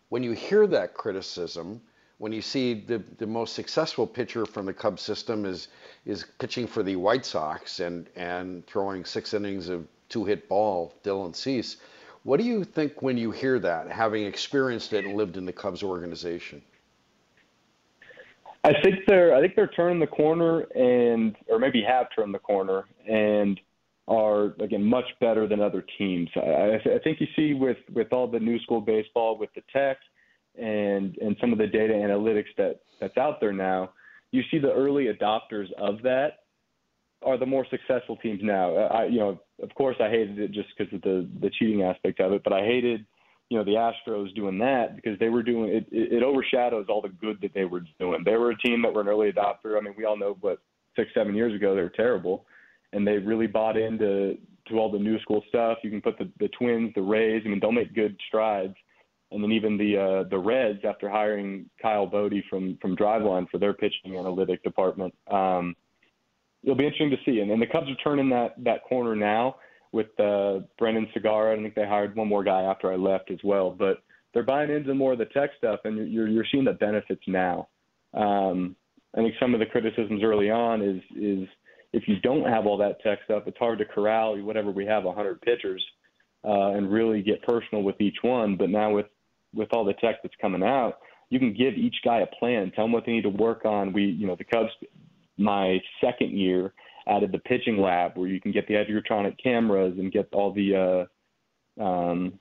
when 0.09 0.23
you 0.23 0.33
hear 0.33 0.66
that 0.66 0.95
criticism? 0.95 1.83
When 2.19 2.33
you 2.33 2.43
see 2.43 2.75
the, 2.75 2.99
the 3.19 3.26
most 3.26 3.54
successful 3.54 4.07
pitcher 4.07 4.47
from 4.47 4.66
the 4.66 4.73
Cubs 4.73 5.02
system 5.02 5.45
is 5.45 5.66
is 6.07 6.25
pitching 6.38 6.66
for 6.66 6.83
the 6.83 6.97
White 6.97 7.26
Sox 7.26 7.81
and 7.81 8.09
and 8.14 8.66
throwing 8.66 9.04
six 9.04 9.35
innings 9.35 9.69
of 9.69 9.87
two 10.09 10.25
hit 10.25 10.49
ball, 10.49 10.95
Dylan 11.02 11.35
Cease 11.35 11.76
what 12.25 12.40
do 12.40 12.47
you 12.47 12.64
think 12.64 13.02
when 13.02 13.16
you 13.16 13.31
hear 13.31 13.59
that, 13.61 13.88
having 13.90 14.25
experienced 14.25 14.93
it 14.93 15.04
and 15.04 15.14
lived 15.16 15.37
in 15.37 15.45
the 15.45 15.52
Cubs 15.52 15.83
organization? 15.83 16.62
I 18.64 18.73
think 18.83 19.00
they're 19.07 19.35
I 19.35 19.43
think 19.43 19.54
they're 19.54 19.69
turning 19.69 20.00
the 20.00 20.07
corner 20.07 20.61
and 20.75 21.37
or 21.49 21.59
maybe 21.59 21.83
have 21.87 22.07
turned 22.16 22.35
the 22.35 22.38
corner 22.38 22.85
and 23.07 23.61
are 24.09 24.54
again 24.61 24.83
much 24.83 25.04
better 25.21 25.47
than 25.47 25.61
other 25.61 25.85
teams. 25.99 26.31
I, 26.35 26.81
I 26.95 26.99
think 27.04 27.21
you 27.21 27.26
see 27.37 27.52
with 27.52 27.76
with 27.93 28.11
all 28.12 28.26
the 28.26 28.40
new 28.40 28.59
school 28.61 28.81
baseball 28.81 29.37
with 29.38 29.50
the 29.54 29.62
tech 29.71 29.99
and 30.59 31.16
and 31.19 31.37
some 31.43 31.52
of 31.52 31.59
the 31.59 31.66
data 31.66 31.93
analytics 31.93 32.57
that 32.57 32.81
that's 33.00 33.19
out 33.19 33.38
there 33.38 33.52
now, 33.52 33.90
you 34.31 34.43
see 34.50 34.59
the 34.59 34.73
early 34.73 35.09
adopters 35.12 35.71
of 35.76 36.00
that 36.02 36.45
are 37.23 37.37
the 37.37 37.47
more 37.47 37.66
successful 37.71 38.16
teams 38.16 38.40
now. 38.43 38.75
I, 38.75 39.07
you 39.07 39.19
know, 39.19 39.40
of 39.63 39.75
course, 39.75 39.97
I 40.01 40.09
hated 40.09 40.39
it 40.39 40.53
just 40.53 40.69
because 40.77 40.93
of 40.93 41.03
the 41.03 41.29
the 41.41 41.51
cheating 41.59 41.83
aspect 41.83 42.21
of 42.21 42.33
it, 42.33 42.43
but 42.43 42.53
I 42.53 42.61
hated, 42.61 43.05
you 43.51 43.59
know, 43.59 43.65
the 43.65 43.73
Astros 43.73 44.35
doing 44.35 44.59
that 44.59 44.97
because 44.97 45.19
they 45.19 45.29
were 45.29 45.43
doing 45.43 45.71
it. 45.71 45.87
It, 45.93 46.13
it 46.15 46.23
overshadows 46.23 46.87
all 46.89 47.01
the 47.01 47.09
good 47.09 47.39
that 47.43 47.55
they 47.55 47.65
were 47.65 47.83
doing. 47.99 48.23
They 48.25 48.37
were 48.37 48.51
a 48.51 48.59
team 48.59 48.83
that 48.83 48.93
were 48.93 49.03
an 49.03 49.09
early 49.09 49.31
adopter. 49.31 49.79
I 49.79 49.81
mean, 49.81 49.95
we 49.97 50.05
all 50.05 50.17
know 50.17 50.37
what 50.41 50.59
six, 50.97 51.11
seven 51.15 51.35
years 51.35 51.55
ago 51.55 51.75
they 51.75 51.83
were 51.83 51.89
terrible, 51.89 52.47
and 52.93 53.07
they 53.07 53.19
really 53.19 53.47
bought 53.47 53.77
into 53.77 54.37
to 54.69 54.79
all 54.79 54.91
the 54.91 54.99
new 54.99 55.21
school 55.21 55.43
stuff. 55.49 55.79
You 55.83 55.91
can 55.91 56.03
put 56.03 56.19
the 56.19 56.31
the 56.39 56.49
Twins, 56.49 56.93
the 56.95 57.03
Rays. 57.03 57.43
I 57.45 57.49
mean, 57.49 57.61
they'll 57.61 57.73
make 57.73 57.95
good 57.95 58.17
strides. 58.29 58.75
And 59.31 59.43
then 59.43 59.53
even 59.53 59.77
the 59.77 59.97
uh, 59.97 60.29
the 60.29 60.39
Reds, 60.39 60.81
after 60.85 61.09
hiring 61.09 61.69
Kyle 61.81 62.07
Boddy 62.07 62.45
from 62.49 62.79
from 62.81 62.97
Driveline 62.97 63.49
for 63.51 63.59
their 63.59 63.73
pitching 63.73 64.17
analytic 64.17 64.63
department, 64.63 65.15
um, 65.31 65.75
it'll 66.64 66.75
be 66.75 66.85
interesting 66.85 67.11
to 67.11 67.16
see. 67.25 67.40
And, 67.40 67.50
and 67.50 67.62
the 67.62 67.66
Cubs 67.66 67.88
are 67.88 67.94
turning 68.02 68.28
that 68.30 68.54
that 68.64 68.83
corner 68.85 69.14
now 69.14 69.56
with 69.92 70.09
uh, 70.18 70.61
Brendan 70.78 71.06
Sagara. 71.14 71.56
I 71.56 71.62
think 71.62 71.75
they 71.75 71.87
hired 71.87 72.16
one 72.16 72.28
more 72.28 72.42
guy 72.42 72.62
after 72.62 72.92
I 72.92 72.97
left 72.97 73.30
as 73.30 73.38
well. 73.44 73.71
But 73.71 74.02
they're 74.33 74.42
buying 74.42 74.71
into 74.71 74.94
more 74.94 75.12
of 75.12 75.18
the 75.18 75.26
tech 75.26 75.50
stuff, 75.59 75.80
and 75.85 76.12
you're 76.12 76.28
you're 76.28 76.47
seeing 76.50 76.64
the 76.64 76.73
benefits 76.73 77.23
now. 77.26 77.68
Um, 78.12 78.75
I 79.14 79.18
think 79.18 79.35
some 79.38 79.54
of 79.54 79.61
the 79.61 79.66
criticisms 79.66 80.23
early 80.25 80.50
on 80.50 80.83
is 80.83 81.00
is 81.16 81.49
if 81.92 82.09
you 82.09 82.18
don't 82.21 82.50
have 82.50 82.66
all 82.66 82.76
that 82.78 83.00
tech 83.02 83.21
stuff, 83.25 83.44
it's 83.47 83.59
hard 83.59 83.78
to 83.78 83.85
corral 83.85 84.40
whatever 84.42 84.73
we 84.73 84.85
have 84.85 85.04
100 85.04 85.40
pitchers 85.42 85.85
uh, 86.44 86.71
and 86.71 86.90
really 86.92 87.23
get 87.23 87.42
personal 87.44 87.85
with 87.85 88.00
each 88.00 88.16
one. 88.23 88.56
But 88.56 88.71
now 88.71 88.92
with 88.92 89.06
with 89.54 89.68
all 89.73 89.85
the 89.85 89.94
tech 89.94 90.16
that's 90.23 90.35
coming 90.40 90.64
out, 90.64 90.99
you 91.30 91.38
can 91.38 91.54
give 91.54 91.75
each 91.75 91.97
guy 92.04 92.21
a 92.21 92.26
plan, 92.26 92.73
tell 92.75 92.85
them 92.85 92.92
what 92.92 93.06
they 93.06 93.12
need 93.12 93.23
to 93.23 93.28
work 93.28 93.64
on. 93.64 93.92
We, 93.92 94.04
you 94.04 94.26
know, 94.26 94.37
the 94.37 94.44
Cubs, 94.44 94.71
my 95.37 95.81
second 96.03 96.37
year 96.38 96.73
added 97.07 97.33
the 97.33 97.38
pitching 97.38 97.79
lab 97.79 98.17
where 98.17 98.29
you 98.29 98.41
can 98.41 98.53
get 98.53 98.67
the 98.67 98.75
Edgertronic 98.75 99.37
cameras 99.43 99.95
and 99.99 100.12
get 100.12 100.29
all 100.33 100.53
the, 100.53 101.07
uh, 101.79 101.83
um, 101.83 102.38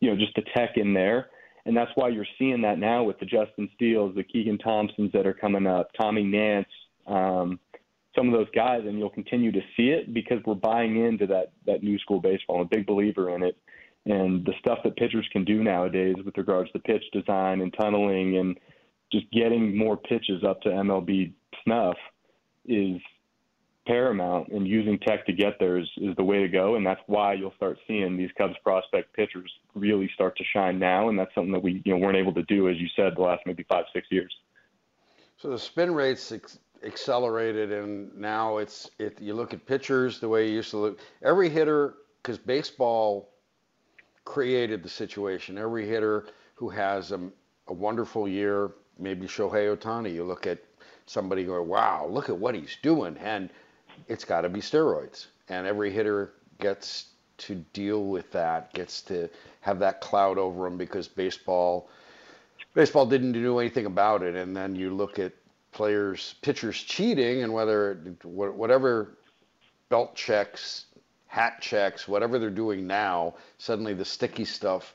you 0.00 0.10
know, 0.10 0.16
just 0.16 0.34
the 0.36 0.42
tech 0.56 0.76
in 0.76 0.94
there. 0.94 1.30
And 1.66 1.76
that's 1.76 1.90
why 1.96 2.08
you're 2.08 2.26
seeing 2.38 2.62
that 2.62 2.78
now 2.78 3.02
with 3.02 3.18
the 3.18 3.26
Justin 3.26 3.68
Steeles, 3.74 4.14
the 4.14 4.22
Keegan 4.22 4.58
Thompsons 4.58 5.12
that 5.12 5.26
are 5.26 5.34
coming 5.34 5.66
up, 5.66 5.90
Tommy 6.00 6.22
Nance, 6.22 6.68
um, 7.06 7.58
some 8.16 8.28
of 8.28 8.32
those 8.32 8.50
guys, 8.54 8.82
and 8.86 8.98
you'll 8.98 9.10
continue 9.10 9.52
to 9.52 9.60
see 9.76 9.90
it 9.90 10.14
because 10.14 10.38
we're 10.46 10.54
buying 10.54 11.04
into 11.04 11.26
that 11.26 11.52
that 11.66 11.82
new 11.82 11.98
school 11.98 12.20
baseball. 12.20 12.56
I'm 12.56 12.62
a 12.62 12.64
big 12.64 12.86
believer 12.86 13.34
in 13.34 13.42
it 13.42 13.56
and 14.08 14.44
the 14.44 14.54
stuff 14.58 14.78
that 14.84 14.96
pitchers 14.96 15.28
can 15.32 15.44
do 15.44 15.62
nowadays 15.62 16.16
with 16.24 16.36
regards 16.36 16.70
to 16.72 16.78
pitch 16.78 17.04
design 17.12 17.60
and 17.60 17.74
tunneling 17.78 18.38
and 18.38 18.58
just 19.12 19.30
getting 19.32 19.76
more 19.76 19.96
pitches 19.96 20.42
up 20.44 20.60
to 20.62 20.68
MLB 20.68 21.32
snuff 21.64 21.96
is 22.68 23.00
paramount 23.86 24.48
and 24.48 24.68
using 24.68 24.98
tech 24.98 25.24
to 25.24 25.32
get 25.32 25.58
there 25.58 25.78
is, 25.78 25.88
is 25.96 26.14
the 26.16 26.22
way 26.22 26.40
to 26.40 26.48
go 26.48 26.74
and 26.74 26.86
that's 26.86 27.00
why 27.06 27.32
you'll 27.32 27.54
start 27.56 27.78
seeing 27.86 28.18
these 28.18 28.30
Cubs 28.36 28.54
prospect 28.62 29.14
pitchers 29.14 29.50
really 29.74 30.10
start 30.14 30.36
to 30.36 30.44
shine 30.52 30.78
now 30.78 31.08
and 31.08 31.18
that's 31.18 31.34
something 31.34 31.52
that 31.52 31.62
we 31.62 31.80
you 31.86 31.92
know 31.92 31.98
weren't 31.98 32.16
able 32.16 32.34
to 32.34 32.42
do 32.42 32.68
as 32.68 32.76
you 32.76 32.86
said 32.94 33.16
the 33.16 33.22
last 33.22 33.40
maybe 33.46 33.64
5 33.68 33.84
6 33.92 34.06
years. 34.10 34.34
So 35.38 35.48
the 35.48 35.58
spin 35.58 35.94
rates 35.94 36.30
ex- 36.32 36.58
accelerated 36.84 37.72
and 37.72 38.14
now 38.14 38.58
it's 38.58 38.90
it 38.98 39.20
you 39.22 39.32
look 39.32 39.54
at 39.54 39.64
pitchers 39.64 40.20
the 40.20 40.28
way 40.28 40.48
you 40.48 40.56
used 40.56 40.70
to 40.70 40.76
look 40.76 41.00
every 41.22 41.48
hitter 41.48 41.94
cuz 42.22 42.36
baseball 42.36 43.30
created 44.28 44.82
the 44.82 44.88
situation. 44.90 45.56
Every 45.56 45.88
hitter 45.88 46.26
who 46.54 46.68
has 46.68 47.12
a, 47.12 47.30
a 47.68 47.72
wonderful 47.72 48.28
year, 48.28 48.72
maybe 48.98 49.26
Shohei 49.26 49.74
Ohtani, 49.74 50.12
you 50.12 50.22
look 50.22 50.46
at 50.46 50.58
somebody 51.08 51.44
go, 51.44 51.62
wow, 51.62 52.06
look 52.08 52.28
at 52.28 52.36
what 52.36 52.54
he's 52.54 52.76
doing. 52.82 53.16
And 53.18 53.50
it's 54.06 54.24
got 54.24 54.42
to 54.42 54.48
be 54.48 54.60
steroids. 54.60 55.26
And 55.48 55.66
every 55.66 55.90
hitter 55.90 56.34
gets 56.60 57.06
to 57.38 57.54
deal 57.72 58.04
with 58.04 58.30
that, 58.32 58.72
gets 58.74 59.02
to 59.02 59.28
have 59.60 59.78
that 59.78 60.00
cloud 60.00 60.38
over 60.38 60.66
him 60.66 60.76
because 60.76 61.08
baseball 61.08 61.88
baseball 62.74 63.06
didn't 63.06 63.32
do 63.32 63.58
anything 63.58 63.86
about 63.86 64.22
it. 64.22 64.34
And 64.36 64.56
then 64.56 64.76
you 64.76 64.90
look 64.94 65.18
at 65.18 65.32
players, 65.72 66.34
pitchers 66.42 66.76
cheating, 66.76 67.42
and 67.42 67.52
whether 67.52 67.94
whatever 68.22 69.16
belt 69.88 70.14
checks 70.14 70.86
hat 71.28 71.60
checks, 71.60 72.08
whatever 72.08 72.38
they're 72.38 72.50
doing 72.50 72.86
now, 72.86 73.34
suddenly 73.58 73.94
the 73.94 74.04
sticky 74.04 74.44
stuff 74.44 74.94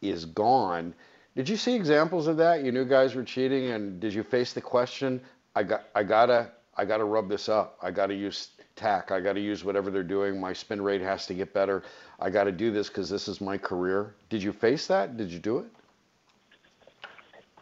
is 0.00 0.24
gone. 0.24 0.94
Did 1.36 1.48
you 1.48 1.56
see 1.56 1.74
examples 1.74 2.28
of 2.28 2.36
that? 2.36 2.62
You 2.62 2.70
knew 2.70 2.84
guys 2.84 3.14
were 3.14 3.24
cheating, 3.24 3.70
and 3.70 4.00
did 4.00 4.14
you 4.14 4.22
face 4.22 4.52
the 4.52 4.60
question? 4.60 5.20
I 5.54 5.62
got, 5.62 5.84
I 5.94 6.02
gotta, 6.02 6.50
I 6.76 6.84
gotta 6.84 7.04
rub 7.04 7.28
this 7.28 7.48
up. 7.48 7.78
I 7.82 7.90
gotta 7.90 8.14
use 8.14 8.48
tack. 8.76 9.10
I 9.10 9.20
gotta 9.20 9.40
use 9.40 9.64
whatever 9.64 9.90
they're 9.90 10.02
doing. 10.02 10.40
My 10.40 10.52
spin 10.52 10.82
rate 10.82 11.00
has 11.00 11.26
to 11.26 11.34
get 11.34 11.52
better. 11.52 11.82
I 12.20 12.30
gotta 12.30 12.52
do 12.52 12.70
this 12.70 12.88
because 12.88 13.08
this 13.08 13.28
is 13.28 13.40
my 13.40 13.58
career. 13.58 14.14
Did 14.28 14.42
you 14.42 14.52
face 14.52 14.86
that? 14.88 15.16
Did 15.16 15.30
you 15.30 15.38
do 15.38 15.58
it? 15.58 15.66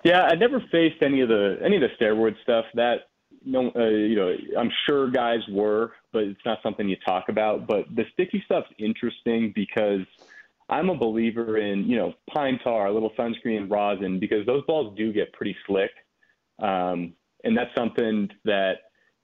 Yeah, 0.04 0.22
I 0.22 0.34
never 0.34 0.60
faced 0.72 1.02
any 1.02 1.20
of 1.20 1.28
the 1.28 1.58
any 1.64 1.76
of 1.76 1.82
the 1.82 1.88
steroid 2.00 2.34
stuff. 2.42 2.64
That 2.74 3.08
no, 3.44 3.70
uh, 3.76 3.88
you 3.88 4.16
know, 4.16 4.34
I'm 4.58 4.70
sure 4.86 5.10
guys 5.10 5.40
were, 5.50 5.92
but 6.12 6.24
it's 6.24 6.40
not 6.44 6.58
something 6.62 6.88
you 6.88 6.96
talk 7.04 7.28
about. 7.28 7.66
But 7.66 7.84
the 7.94 8.04
sticky 8.12 8.42
stuff's 8.44 8.70
interesting 8.78 9.52
because 9.54 10.06
I'm 10.68 10.90
a 10.90 10.96
believer 10.96 11.58
in, 11.58 11.84
you 11.84 11.96
know, 11.96 12.14
pine 12.32 12.58
tar, 12.62 12.86
a 12.86 12.92
little 12.92 13.10
sunscreen, 13.10 13.70
rosin, 13.70 14.18
because 14.18 14.46
those 14.46 14.64
balls 14.66 14.94
do 14.96 15.12
get 15.12 15.32
pretty 15.32 15.56
slick. 15.66 15.90
Um, 16.60 17.14
and 17.44 17.56
that's 17.56 17.74
something 17.76 18.28
that, 18.44 18.74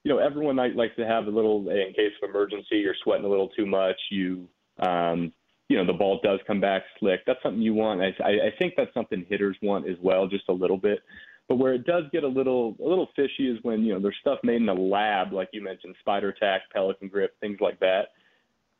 you 0.05 0.13
know, 0.13 0.19
everyone 0.19 0.57
might 0.57 0.77
likes 0.77 0.97
to 0.97 1.07
have 1.07 1.27
a 1.27 1.31
little, 1.31 1.69
in 1.71 1.93
case 1.95 2.13
of 2.23 2.31
emergency, 2.31 2.79
you're 2.79 2.95
sweating 3.03 3.27
a 3.27 3.29
little 3.29 3.49
too 3.49 3.67
much, 3.67 3.97
you, 4.11 4.49
um, 4.81 5.33
you 5.69 5.77
know, 5.77 5.85
the 5.85 5.93
ball 5.93 6.21
does 6.23 6.41
come 6.47 6.61
back 6.61 6.83
slick. 6.99 7.21
That's 7.27 7.43
something 7.43 7.61
you 7.61 7.75
want. 7.75 8.01
I, 8.01 8.09
I 8.25 8.53
think 8.59 8.75
that's 8.77 8.93
something 8.95 9.27
hitters 9.29 9.57
want 9.61 9.87
as 9.89 9.97
well, 10.01 10.27
just 10.27 10.49
a 10.49 10.53
little 10.53 10.79
bit. 10.79 11.01
But 11.49 11.57
where 11.57 11.73
it 11.73 11.85
does 11.85 12.05
get 12.13 12.25
a 12.25 12.29
little 12.29 12.77
a 12.79 12.87
little 12.87 13.09
fishy 13.17 13.51
is 13.51 13.59
when 13.63 13.83
you 13.83 13.95
know 13.95 14.01
there's 14.01 14.17
stuff 14.21 14.39
made 14.43 14.61
in 14.61 14.69
a 14.69 14.75
lab, 14.75 15.33
like 15.33 15.49
you 15.53 15.63
mentioned, 15.63 15.97
spider 16.01 16.33
tack, 16.33 16.63
pelican 16.73 17.09
grip, 17.09 17.35
things 17.41 17.59
like 17.61 17.81
that. 17.81 18.09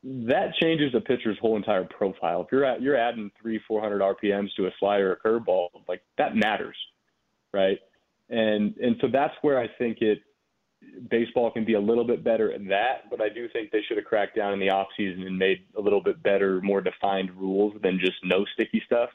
That 0.05 0.55
changes 0.61 0.95
a 0.95 1.01
pitcher's 1.01 1.39
whole 1.41 1.57
entire 1.57 1.85
profile. 1.85 2.43
If 2.43 2.49
you're 2.53 2.65
at 2.65 2.83
you're 2.83 2.97
adding 2.97 3.31
three, 3.41 3.59
four 3.67 3.81
hundred 3.81 4.03
RPMs 4.03 4.55
to 4.57 4.67
a 4.67 4.71
slider 4.79 5.13
or 5.13 5.41
curveball, 5.41 5.69
like 5.89 6.03
that 6.19 6.37
matters, 6.37 6.77
right? 7.55 7.79
And 8.31 8.77
and 8.77 8.97
so 9.01 9.09
that's 9.11 9.35
where 9.43 9.59
I 9.59 9.69
think 9.79 9.99
it 10.01 10.21
baseball 11.11 11.51
can 11.51 11.65
be 11.65 11.75
a 11.75 11.81
little 11.81 12.05
bit 12.05 12.23
better 12.23 12.53
at 12.53 12.67
that, 12.69 13.11
but 13.11 13.21
I 13.21 13.29
do 13.29 13.49
think 13.49 13.71
they 13.71 13.83
should 13.87 13.97
have 13.97 14.07
cracked 14.07 14.37
down 14.37 14.53
in 14.53 14.61
the 14.61 14.71
off 14.71 14.89
season 14.97 15.23
and 15.25 15.39
made 15.39 15.65
a 15.77 15.81
little 15.81 16.01
bit 16.01 16.23
better, 16.23 16.61
more 16.63 16.81
defined 16.81 17.31
rules 17.33 17.75
than 17.83 17.99
just 17.99 18.17
no 18.25 18.45
sticky 18.55 18.83
stuff. 18.87 19.11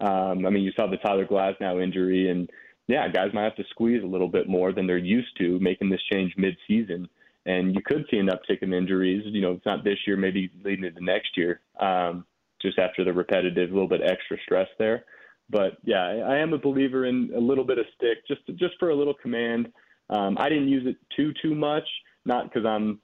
Um, 0.00 0.46
I 0.46 0.50
mean, 0.50 0.64
you 0.64 0.72
saw 0.76 0.86
the 0.86 0.96
Tyler 0.98 1.26
Glasnow 1.26 1.82
injury, 1.82 2.30
and 2.30 2.50
yeah, 2.88 3.08
guys 3.08 3.32
might 3.32 3.44
have 3.44 3.56
to 3.56 3.64
squeeze 3.70 4.02
a 4.02 4.06
little 4.06 4.28
bit 4.28 4.48
more 4.48 4.72
than 4.72 4.86
they're 4.86 4.98
used 4.98 5.36
to 5.38 5.58
making 5.60 5.90
this 5.90 6.02
change 6.10 6.34
mid-season. 6.36 7.08
And 7.46 7.74
you 7.74 7.82
could 7.84 8.06
see 8.10 8.18
an 8.18 8.28
uptick 8.28 8.62
in 8.62 8.72
injuries. 8.72 9.22
You 9.26 9.40
know, 9.40 9.52
it's 9.52 9.66
not 9.66 9.84
this 9.84 9.98
year, 10.06 10.16
maybe 10.16 10.50
leading 10.64 10.84
into 10.84 11.04
next 11.04 11.36
year, 11.36 11.60
um, 11.80 12.24
just 12.60 12.78
after 12.78 13.04
the 13.04 13.12
repetitive, 13.12 13.70
little 13.70 13.88
bit 13.88 14.02
extra 14.02 14.36
stress 14.44 14.68
there. 14.78 15.04
But 15.52 15.76
yeah, 15.84 16.02
I 16.02 16.38
am 16.38 16.54
a 16.54 16.58
believer 16.58 17.04
in 17.04 17.30
a 17.36 17.38
little 17.38 17.64
bit 17.64 17.78
of 17.78 17.84
stick, 17.94 18.26
just 18.26 18.40
just 18.58 18.74
for 18.80 18.88
a 18.88 18.94
little 18.94 19.14
command. 19.14 19.70
Um, 20.08 20.36
I 20.40 20.48
didn't 20.48 20.68
use 20.68 20.84
it 20.86 20.96
too 21.14 21.32
too 21.42 21.54
much, 21.54 21.86
not 22.24 22.44
because 22.44 22.64
I'm, 22.66 23.00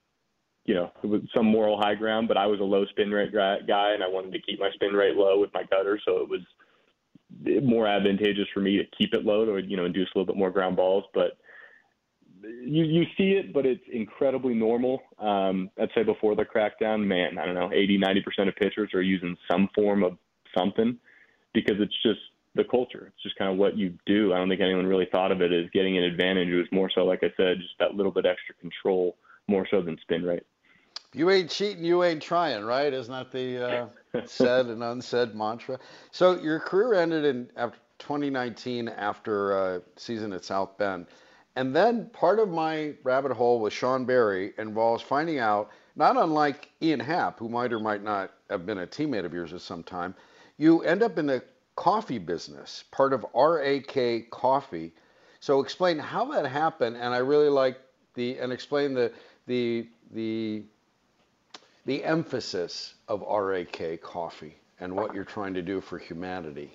you 0.65 0.75
know, 0.75 0.91
it 1.03 1.07
was 1.07 1.21
some 1.37 1.45
moral 1.45 1.79
high 1.79 1.95
ground, 1.95 2.27
but 2.27 2.39
I 2.39 2.47
was 2.47 2.61
a 2.61 2.65
low 2.65 2.87
spin 2.87 3.11
rate 3.11 3.33
guy, 3.35 3.93
and 3.93 4.03
I 4.03 4.09
wanted 4.09 4.33
to 4.33 4.41
keep 4.41 4.59
my 4.59 4.71
spin 4.73 4.95
rate 4.95 5.15
low 5.15 5.39
with 5.39 5.53
my 5.53 5.63
cutter, 5.65 6.01
so 6.07 6.23
it 6.23 6.29
was 6.29 6.41
more 7.63 7.87
advantageous 7.87 8.47
for 8.55 8.61
me 8.61 8.79
to 8.79 8.85
keep 8.97 9.13
it 9.13 9.27
low 9.27 9.45
to 9.45 9.67
you 9.67 9.77
know 9.77 9.85
induce 9.85 10.09
a 10.15 10.19
little 10.19 10.33
bit 10.33 10.39
more 10.39 10.51
ground 10.51 10.77
balls. 10.77 11.05
But 11.13 11.37
you 12.43 12.85
you 12.85 13.05
see 13.19 13.33
it, 13.33 13.53
but 13.53 13.67
it's 13.67 13.85
incredibly 13.93 14.55
normal. 14.55 15.03
Um, 15.19 15.69
I'd 15.79 15.91
say 15.95 16.03
before 16.03 16.35
the 16.35 16.47
crackdown, 16.47 17.05
man, 17.05 17.37
I 17.37 17.45
don't 17.45 17.55
know, 17.55 17.71
80, 17.75 17.99
90 17.99 18.23
percent 18.23 18.49
of 18.49 18.57
pitchers 18.57 18.95
are 18.95 19.03
using 19.03 19.37
some 19.51 19.69
form 19.75 20.03
of 20.03 20.17
something 20.57 20.97
because 21.53 21.77
it's 21.81 21.95
just 22.03 22.21
the 22.55 22.65
culture. 22.65 23.13
It's 23.15 23.23
just 23.23 23.37
kind 23.37 23.51
of 23.51 23.59
what 23.59 23.77
you 23.77 23.95
do. 24.07 24.33
I 24.33 24.39
don't 24.39 24.49
think 24.49 24.61
anyone 24.61 24.87
really 24.87 25.09
thought 25.11 25.33
of 25.33 25.41
it 25.41 25.53
as 25.53 25.71
getting 25.71 25.97
an 25.97 26.05
advantage. 26.05 26.49
It 26.49 26.57
was 26.57 26.67
more 26.73 26.91
so, 26.95 27.05
like 27.05 27.23
I 27.23 27.33
said, 27.37 27.59
just 27.59 27.79
that 27.79 27.95
little 27.95 28.13
bit 28.13 28.27
extra 28.27 28.55
control, 28.57 29.17
more 29.47 29.67
so 29.71 29.81
than 29.81 29.99
spin 30.03 30.25
rate. 30.25 30.43
You 31.15 31.31
ain't 31.31 31.51
cheating, 31.51 31.85
you 31.85 32.05
ain't 32.05 32.23
trying, 32.23 32.65
right? 32.65 32.93
Isn't 32.93 33.13
that 33.13 33.33
the 33.33 33.89
uh, 34.15 34.23
said 34.27 34.67
and 34.67 34.83
unsaid 34.83 35.35
mantra? 35.35 35.79
So 36.11 36.39
your 36.41 36.61
career 36.61 36.95
ended 36.95 37.25
in 37.25 37.49
after 37.57 37.79
2019 37.99 38.89
after 38.89 39.53
a 39.53 39.77
uh, 39.77 39.81
season 39.97 40.33
at 40.33 40.45
South 40.45 40.77
Bend. 40.79 41.07
And 41.57 41.75
then 41.75 42.07
part 42.11 42.39
of 42.39 42.49
my 42.49 42.95
rabbit 43.03 43.33
hole 43.33 43.61
with 43.61 43.73
Sean 43.73 44.05
Barry 44.05 44.53
involves 44.59 45.03
finding 45.03 45.39
out, 45.39 45.71
not 45.97 46.17
unlike 46.17 46.71
Ian 46.81 47.01
Happ, 47.01 47.39
who 47.39 47.49
might 47.49 47.73
or 47.73 47.81
might 47.81 48.05
not 48.05 48.33
have 48.49 48.65
been 48.65 48.79
a 48.79 48.87
teammate 48.87 49.25
of 49.25 49.33
yours 49.33 49.53
at 49.53 49.61
some 49.61 49.83
time, 49.83 50.15
you 50.57 50.83
end 50.83 51.03
up 51.03 51.19
in 51.19 51.27
the 51.27 51.43
coffee 51.79 52.19
business, 52.19 52.83
part 52.91 53.13
of 53.13 53.25
RAK 53.33 54.29
Coffee. 54.31 54.93
So 55.39 55.61
explain 55.61 55.97
how 55.97 56.25
that 56.33 56.45
happened, 56.45 56.97
and 56.97 57.15
I 57.15 57.19
really 57.19 57.49
like 57.49 57.79
the 58.15 58.37
and 58.39 58.53
explain 58.53 58.95
the 58.95 59.13
the 59.47 59.87
the 60.11 60.65
the 61.87 62.03
emphasis 62.05 62.95
of 63.07 63.23
RAK 63.23 64.01
coffee 64.03 64.57
and 64.81 64.95
what 64.97 65.15
you're 65.15 65.25
trying 65.25 65.55
to 65.55 65.63
do 65.63 65.81
for 65.81 65.99
humanity. 65.99 66.73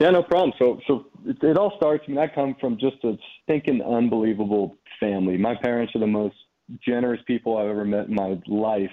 Yeah, 0.00 0.10
no 0.10 0.22
problem. 0.22 0.52
So, 0.58 0.80
so 0.86 1.06
it, 1.26 1.42
it 1.42 1.58
all 1.58 1.74
starts. 1.76 2.04
I 2.06 2.10
mean, 2.10 2.18
I 2.18 2.28
come 2.28 2.56
from 2.58 2.78
just 2.78 3.04
a 3.04 3.16
stinking 3.42 3.82
unbelievable 3.82 4.76
family. 4.98 5.36
My 5.36 5.54
parents 5.54 5.94
are 5.94 6.00
the 6.00 6.06
most 6.06 6.36
generous 6.80 7.20
people 7.26 7.56
I've 7.56 7.68
ever 7.68 7.84
met 7.84 8.08
in 8.08 8.14
my 8.14 8.38
life. 8.46 8.90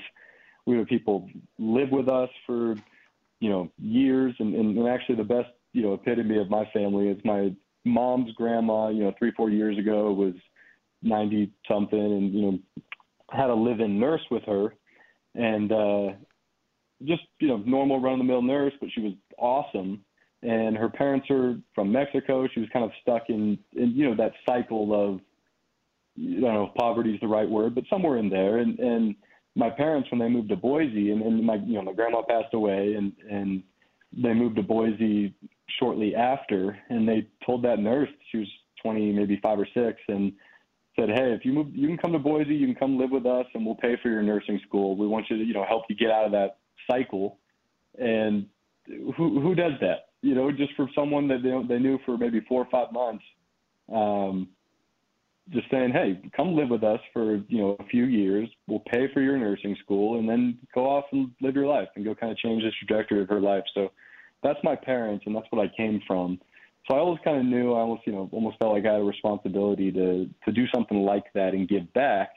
We 0.66 0.78
have 0.78 0.88
people 0.88 1.30
live 1.58 1.92
with 1.92 2.08
us 2.08 2.30
for, 2.46 2.76
you 3.44 3.50
know, 3.50 3.70
years, 3.78 4.34
and, 4.40 4.56
and, 4.56 4.88
actually 4.88 5.16
the 5.16 5.24
best, 5.26 5.50
you 5.74 5.82
know, 5.82 5.96
epitome 5.96 6.38
of 6.38 6.50
my 6.50 6.64
family 6.74 7.10
is 7.10 7.20
my 7.26 7.54
mom's 7.84 8.32
grandma. 8.36 8.88
You 8.88 9.04
know, 9.04 9.14
three, 9.20 9.34
four 9.36 9.50
years 9.50 9.78
ago 9.78 10.14
was 10.14 10.34
ninety 11.02 11.52
something, 11.70 12.00
and 12.00 12.34
you 12.34 12.42
know, 12.42 12.60
had 13.32 13.50
a 13.50 13.54
live-in 13.54 14.00
nurse 14.00 14.22
with 14.32 14.44
her, 14.44 14.76
and 15.36 15.74
uh, 15.74 16.14
just 17.04 17.24
you 17.40 17.50
know 17.50 17.58
normal 17.66 18.00
run-of-the-mill 18.00 18.44
nurse, 18.44 18.72
but 18.80 18.88
she 18.96 19.02
was 19.02 19.14
awesome. 19.38 20.06
And 20.42 20.78
her 20.78 20.88
parents 20.88 21.28
are 21.30 21.58
from 21.76 21.92
Mexico. 21.92 22.48
She 22.54 22.62
was 22.62 22.70
kind 22.72 22.86
of 22.86 22.92
stuck 23.02 23.24
in, 23.28 23.60
in 23.74 23.92
you 23.92 24.10
know 24.10 24.16
that 24.16 24.32
cycle 24.46 24.94
of 24.94 25.20
don't 26.16 26.42
know 26.42 26.72
poverty 26.78 27.14
is 27.14 27.20
the 27.20 27.28
right 27.28 27.50
word, 27.50 27.76
but 27.76 27.84
somewhere 27.90 28.20
in 28.20 28.30
there. 28.30 28.60
And 28.60 28.80
and 28.80 29.16
my 29.56 29.70
parents 29.70 30.10
when 30.12 30.20
they 30.20 30.30
moved 30.30 30.50
to 30.50 30.56
Boise, 30.56 31.12
and, 31.12 31.22
and 31.22 31.44
my 31.46 31.56
you 31.56 31.76
know 31.76 31.84
my 31.84 31.94
grandma 31.94 32.22
passed 32.22 32.54
away, 32.54 32.96
and 32.96 33.14
and 33.30 33.64
they 34.12 34.34
moved 34.34 34.56
to 34.58 34.64
Boise 34.64 35.34
shortly 35.80 36.16
after, 36.16 36.78
and 36.90 37.08
they 37.08 37.28
told 37.46 37.64
that 37.64 37.80
nurse 37.80 38.10
she 38.32 38.38
was 38.38 38.48
20, 38.82 39.12
maybe 39.14 39.40
five 39.42 39.60
or 39.60 39.68
six, 39.74 40.00
and 40.08 40.34
said, 40.96 41.10
"Hey, 41.10 41.34
if 41.34 41.46
you 41.46 41.54
move, 41.54 41.68
you 41.72 41.88
can 41.88 41.98
come 41.98 42.12
to 42.14 42.20
Boise, 42.20 42.54
you 42.54 42.66
can 42.68 42.76
come 42.76 42.98
live 42.98 43.12
with 43.12 43.26
us, 43.26 43.46
and 43.54 43.66
we'll 43.66 43.76
pay 43.76 43.96
for 44.02 44.10
your 44.10 44.24
nursing 44.24 44.60
school. 44.68 44.96
We 44.96 45.08
want 45.08 45.30
you 45.30 45.38
to, 45.38 45.44
you 45.44 45.54
know, 45.54 45.66
help 45.68 45.84
you 45.90 45.96
get 45.96 46.12
out 46.12 46.26
of 46.26 46.32
that 46.32 46.58
cycle." 46.90 47.38
And 48.00 48.48
who 48.88 49.40
who 49.40 49.56
does 49.56 49.74
that? 49.82 50.10
You 50.22 50.36
know, 50.36 50.52
just 50.52 50.74
for 50.76 50.90
someone 50.96 51.28
that 51.28 51.44
they 51.44 51.76
they 51.76 51.80
knew 51.80 52.00
for 52.06 52.18
maybe 52.18 52.42
four 52.42 52.62
or 52.62 52.70
five 52.72 52.92
months, 52.92 53.24
um, 53.94 54.50
just 55.50 55.70
saying, 55.70 55.92
"Hey, 55.92 56.20
come 56.36 56.56
live 56.56 56.70
with 56.70 56.84
us 56.84 57.00
for 57.12 57.36
you 57.48 57.58
know 57.60 57.76
a 57.80 57.86
few 57.86 58.06
years. 58.06 58.50
We'll 58.68 58.80
pay 58.80 59.08
for 59.14 59.22
your 59.22 59.38
nursing 59.38 59.76
school, 59.84 60.20
and 60.20 60.28
then 60.28 60.58
go 60.74 60.90
off 60.90 61.06
and 61.12 61.32
live 61.42 61.56
your 61.56 61.68
life 61.68 61.90
and 61.96 62.06
go 62.06 62.16
kind 62.16 62.32
of 62.32 62.38
change 62.38 62.64
the 62.64 62.72
trajectory 62.72 63.22
of 63.22 63.30
her 63.30 63.42
life." 63.42 63.64
So 63.74 63.92
that's 64.42 64.60
my 64.64 64.76
parents, 64.76 65.26
and 65.26 65.36
that's 65.36 65.48
what 65.52 65.64
I 65.64 65.70
came 65.76 66.02
from. 66.08 66.40
So 66.90 66.98
I 66.98 67.00
always 67.00 67.20
kind 67.24 67.38
of 67.38 67.46
knew, 67.46 67.74
I 67.74 67.80
almost, 67.80 68.06
you 68.06 68.12
know, 68.12 68.30
almost 68.34 68.58
felt 68.60 68.74
like 68.74 68.86
I 68.86 68.94
had 68.94 69.02
a 69.02 69.06
responsibility 69.06 69.92
to 69.92 70.30
to 70.46 70.52
do 70.52 70.66
something 70.74 71.04
like 71.04 71.32
that 71.34 71.54
and 71.54 71.68
give 71.68 71.92
back. 71.94 72.30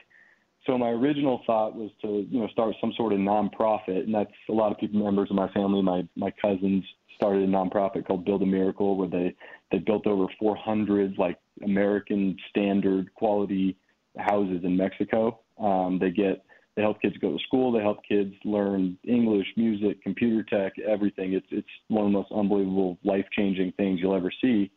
So 0.67 0.77
my 0.77 0.91
original 0.91 1.43
thought 1.47 1.77
was 1.77 1.91
to, 2.03 2.27
you 2.29 2.41
know, 2.41 2.49
start 2.49 2.75
some 2.81 2.93
sort 2.97 3.13
of 3.13 3.21
nonprofit, 3.21 4.05
and 4.05 4.15
that's 4.15 4.33
a 4.49 4.53
lot 4.53 4.73
of 4.73 4.79
people, 4.79 5.03
members 5.03 5.31
of 5.31 5.37
my 5.37 5.49
family, 5.53 5.83
my 5.83 6.07
my 6.17 6.33
cousins 6.43 6.85
started 7.15 7.43
a 7.43 7.47
nonprofit 7.47 8.07
called 8.07 8.25
Build 8.25 8.43
a 8.43 8.47
Miracle, 8.47 8.97
where 8.97 9.09
they 9.09 9.35
they 9.71 9.79
built 9.79 10.07
over 10.07 10.27
400 10.39 11.19
like 11.19 11.39
American 11.65 12.37
standard 12.51 13.13
quality 13.15 13.77
houses 14.17 14.61
in 14.65 14.77
Mexico. 14.77 15.41
Um, 15.59 15.99
they 16.01 16.11
get 16.11 16.45
they 16.77 16.83
help 16.83 17.01
kids 17.01 17.17
go 17.19 17.33
to 17.33 17.43
school. 17.47 17.73
They 17.73 17.81
help 17.81 17.99
kids 18.07 18.35
learn 18.45 18.99
English, 19.05 19.47
music, 19.57 20.03
computer 20.03 20.43
tech, 20.43 20.75
everything. 20.79 21.33
It's 21.33 21.47
it's 21.51 21.67
one 21.89 22.07
of 22.07 22.13
the 22.13 22.19
most 22.19 22.33
unbelievable, 22.33 22.99
life 23.03 23.27
changing 23.37 23.73
things 23.73 23.99
you'll 24.01 24.15
ever 24.15 24.33
see. 24.41 24.71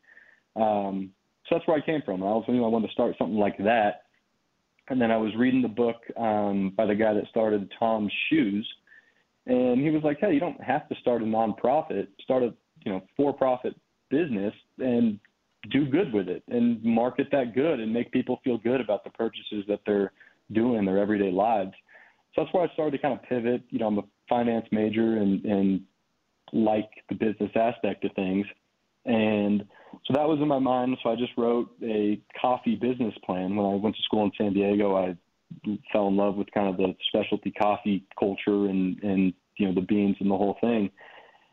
Um, 0.55 1.11
so 1.47 1.55
that's 1.55 1.67
where 1.67 1.77
I 1.77 1.85
came 1.85 2.01
from. 2.03 2.23
I 2.23 2.27
was 2.27 2.45
knew 2.47 2.63
I 2.63 2.67
wanted 2.67 2.87
to 2.87 2.93
start 2.93 3.15
something 3.17 3.37
like 3.37 3.57
that. 3.59 4.03
And 4.87 4.99
then 4.99 5.11
I 5.11 5.17
was 5.17 5.31
reading 5.37 5.61
the 5.61 5.67
book 5.67 5.97
um, 6.17 6.73
by 6.75 6.85
the 6.85 6.95
guy 6.95 7.13
that 7.13 7.27
started 7.29 7.71
Tom's 7.77 8.11
Shoes, 8.29 8.67
and 9.45 9.79
he 9.79 9.91
was 9.91 10.03
like, 10.03 10.19
"Hey, 10.19 10.33
you 10.33 10.39
don't 10.39 10.61
have 10.63 10.89
to 10.89 10.95
start 10.95 11.21
a 11.21 11.25
nonprofit. 11.25 12.07
Start 12.21 12.41
a 12.41 12.53
you 12.85 12.93
know 12.93 13.03
for-profit 13.15 13.75
business 14.09 14.53
and 14.79 15.19
do 15.71 15.85
good 15.85 16.13
with 16.13 16.29
it, 16.29 16.43
and 16.47 16.83
market 16.83 17.27
that 17.31 17.53
good, 17.53 17.79
and 17.79 17.93
make 17.93 18.11
people 18.11 18.39
feel 18.43 18.57
good 18.57 18.81
about 18.81 19.03
the 19.03 19.09
purchases 19.09 19.65
that 19.67 19.81
they're 19.85 20.11
doing 20.51 20.79
in 20.79 20.85
their 20.85 20.97
everyday 20.97 21.31
lives." 21.31 21.73
So 22.33 22.43
that's 22.43 22.53
where 22.53 22.63
I 22.63 22.73
started 22.73 22.91
to 22.91 22.97
kind 22.99 23.13
of 23.13 23.23
pivot. 23.23 23.63
You 23.69 23.79
know, 23.79 23.87
I'm 23.87 23.99
a 23.99 24.03
finance 24.29 24.67
major 24.71 25.17
and 25.17 25.43
and 25.45 25.81
like 26.53 26.89
the 27.09 27.15
business 27.15 27.51
aspect 27.55 28.05
of 28.05 28.11
things. 28.13 28.45
And 29.05 29.65
so 30.05 30.13
that 30.13 30.27
was 30.27 30.39
in 30.41 30.47
my 30.47 30.59
mind. 30.59 30.97
So 31.03 31.09
I 31.09 31.15
just 31.15 31.31
wrote 31.37 31.69
a 31.83 32.19
coffee 32.39 32.75
business 32.75 33.13
plan. 33.25 33.55
When 33.55 33.65
I 33.65 33.75
went 33.75 33.95
to 33.95 34.01
school 34.03 34.23
in 34.25 34.31
San 34.37 34.53
Diego, 34.53 34.95
I 34.95 35.15
fell 35.91 36.07
in 36.07 36.17
love 36.17 36.35
with 36.35 36.51
kind 36.51 36.67
of 36.67 36.77
the 36.77 36.95
specialty 37.07 37.51
coffee 37.51 38.05
culture 38.19 38.67
and 38.67 39.01
and 39.03 39.33
you 39.57 39.67
know 39.67 39.73
the 39.73 39.81
beans 39.81 40.17
and 40.19 40.29
the 40.29 40.37
whole 40.37 40.57
thing. 40.61 40.89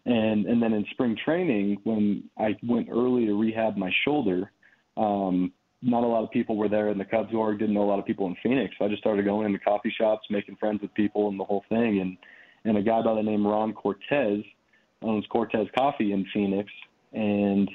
And 0.07 0.47
and 0.47 0.63
then 0.63 0.73
in 0.73 0.87
spring 0.93 1.17
training, 1.25 1.79
when 1.83 2.31
I 2.39 2.57
went 2.63 2.89
early 2.91 3.27
to 3.27 3.35
rehab 3.35 3.77
my 3.77 3.91
shoulder, 4.05 4.53
um, 4.97 5.53
not 5.83 6.05
a 6.05 6.07
lot 6.07 6.23
of 6.23 6.31
people 6.31 6.57
were 6.57 6.69
there 6.69 6.91
in 6.91 6.99
the 6.99 7.05
Cubs 7.05 7.35
org. 7.35 7.59
Didn't 7.59 7.75
know 7.75 7.83
a 7.83 7.91
lot 7.91 7.99
of 7.99 8.07
people 8.07 8.29
in 8.29 8.37
Phoenix. 8.41 8.75
So 8.79 8.85
I 8.85 8.89
just 8.89 9.01
started 9.01 9.25
going 9.25 9.47
into 9.47 9.59
coffee 9.59 9.93
shops, 9.99 10.27
making 10.31 10.57
friends 10.57 10.81
with 10.81 10.95
people, 10.95 11.29
and 11.29 11.39
the 11.39 11.45
whole 11.45 11.65
thing. 11.69 12.01
And 12.01 12.17
and 12.65 12.79
a 12.79 12.83
guy 12.83 13.03
by 13.03 13.15
the 13.15 13.23
name 13.23 13.45
Ron 13.45 13.73
Cortez 13.73 14.45
owns 15.03 15.27
Cortez 15.27 15.67
Coffee 15.77 16.13
in 16.13 16.25
Phoenix, 16.33 16.71
and 17.13 17.69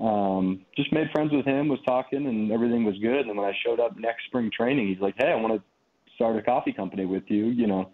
um, 0.00 0.66
just 0.76 0.92
made 0.92 1.10
friends 1.12 1.32
with 1.32 1.46
him. 1.46 1.68
Was 1.68 1.80
talking, 1.86 2.26
and 2.26 2.52
everything 2.52 2.84
was 2.84 2.98
good. 2.98 3.26
And 3.26 3.38
when 3.38 3.46
I 3.46 3.56
showed 3.64 3.80
up 3.80 3.98
next 3.98 4.26
spring 4.26 4.50
training, 4.54 4.88
he's 4.88 5.00
like, 5.00 5.14
"Hey, 5.16 5.32
I 5.32 5.34
want 5.34 5.54
to 5.54 6.14
start 6.14 6.36
a 6.36 6.42
coffee 6.42 6.74
company 6.74 7.06
with 7.06 7.24
you." 7.28 7.46
You 7.46 7.66
know, 7.66 7.90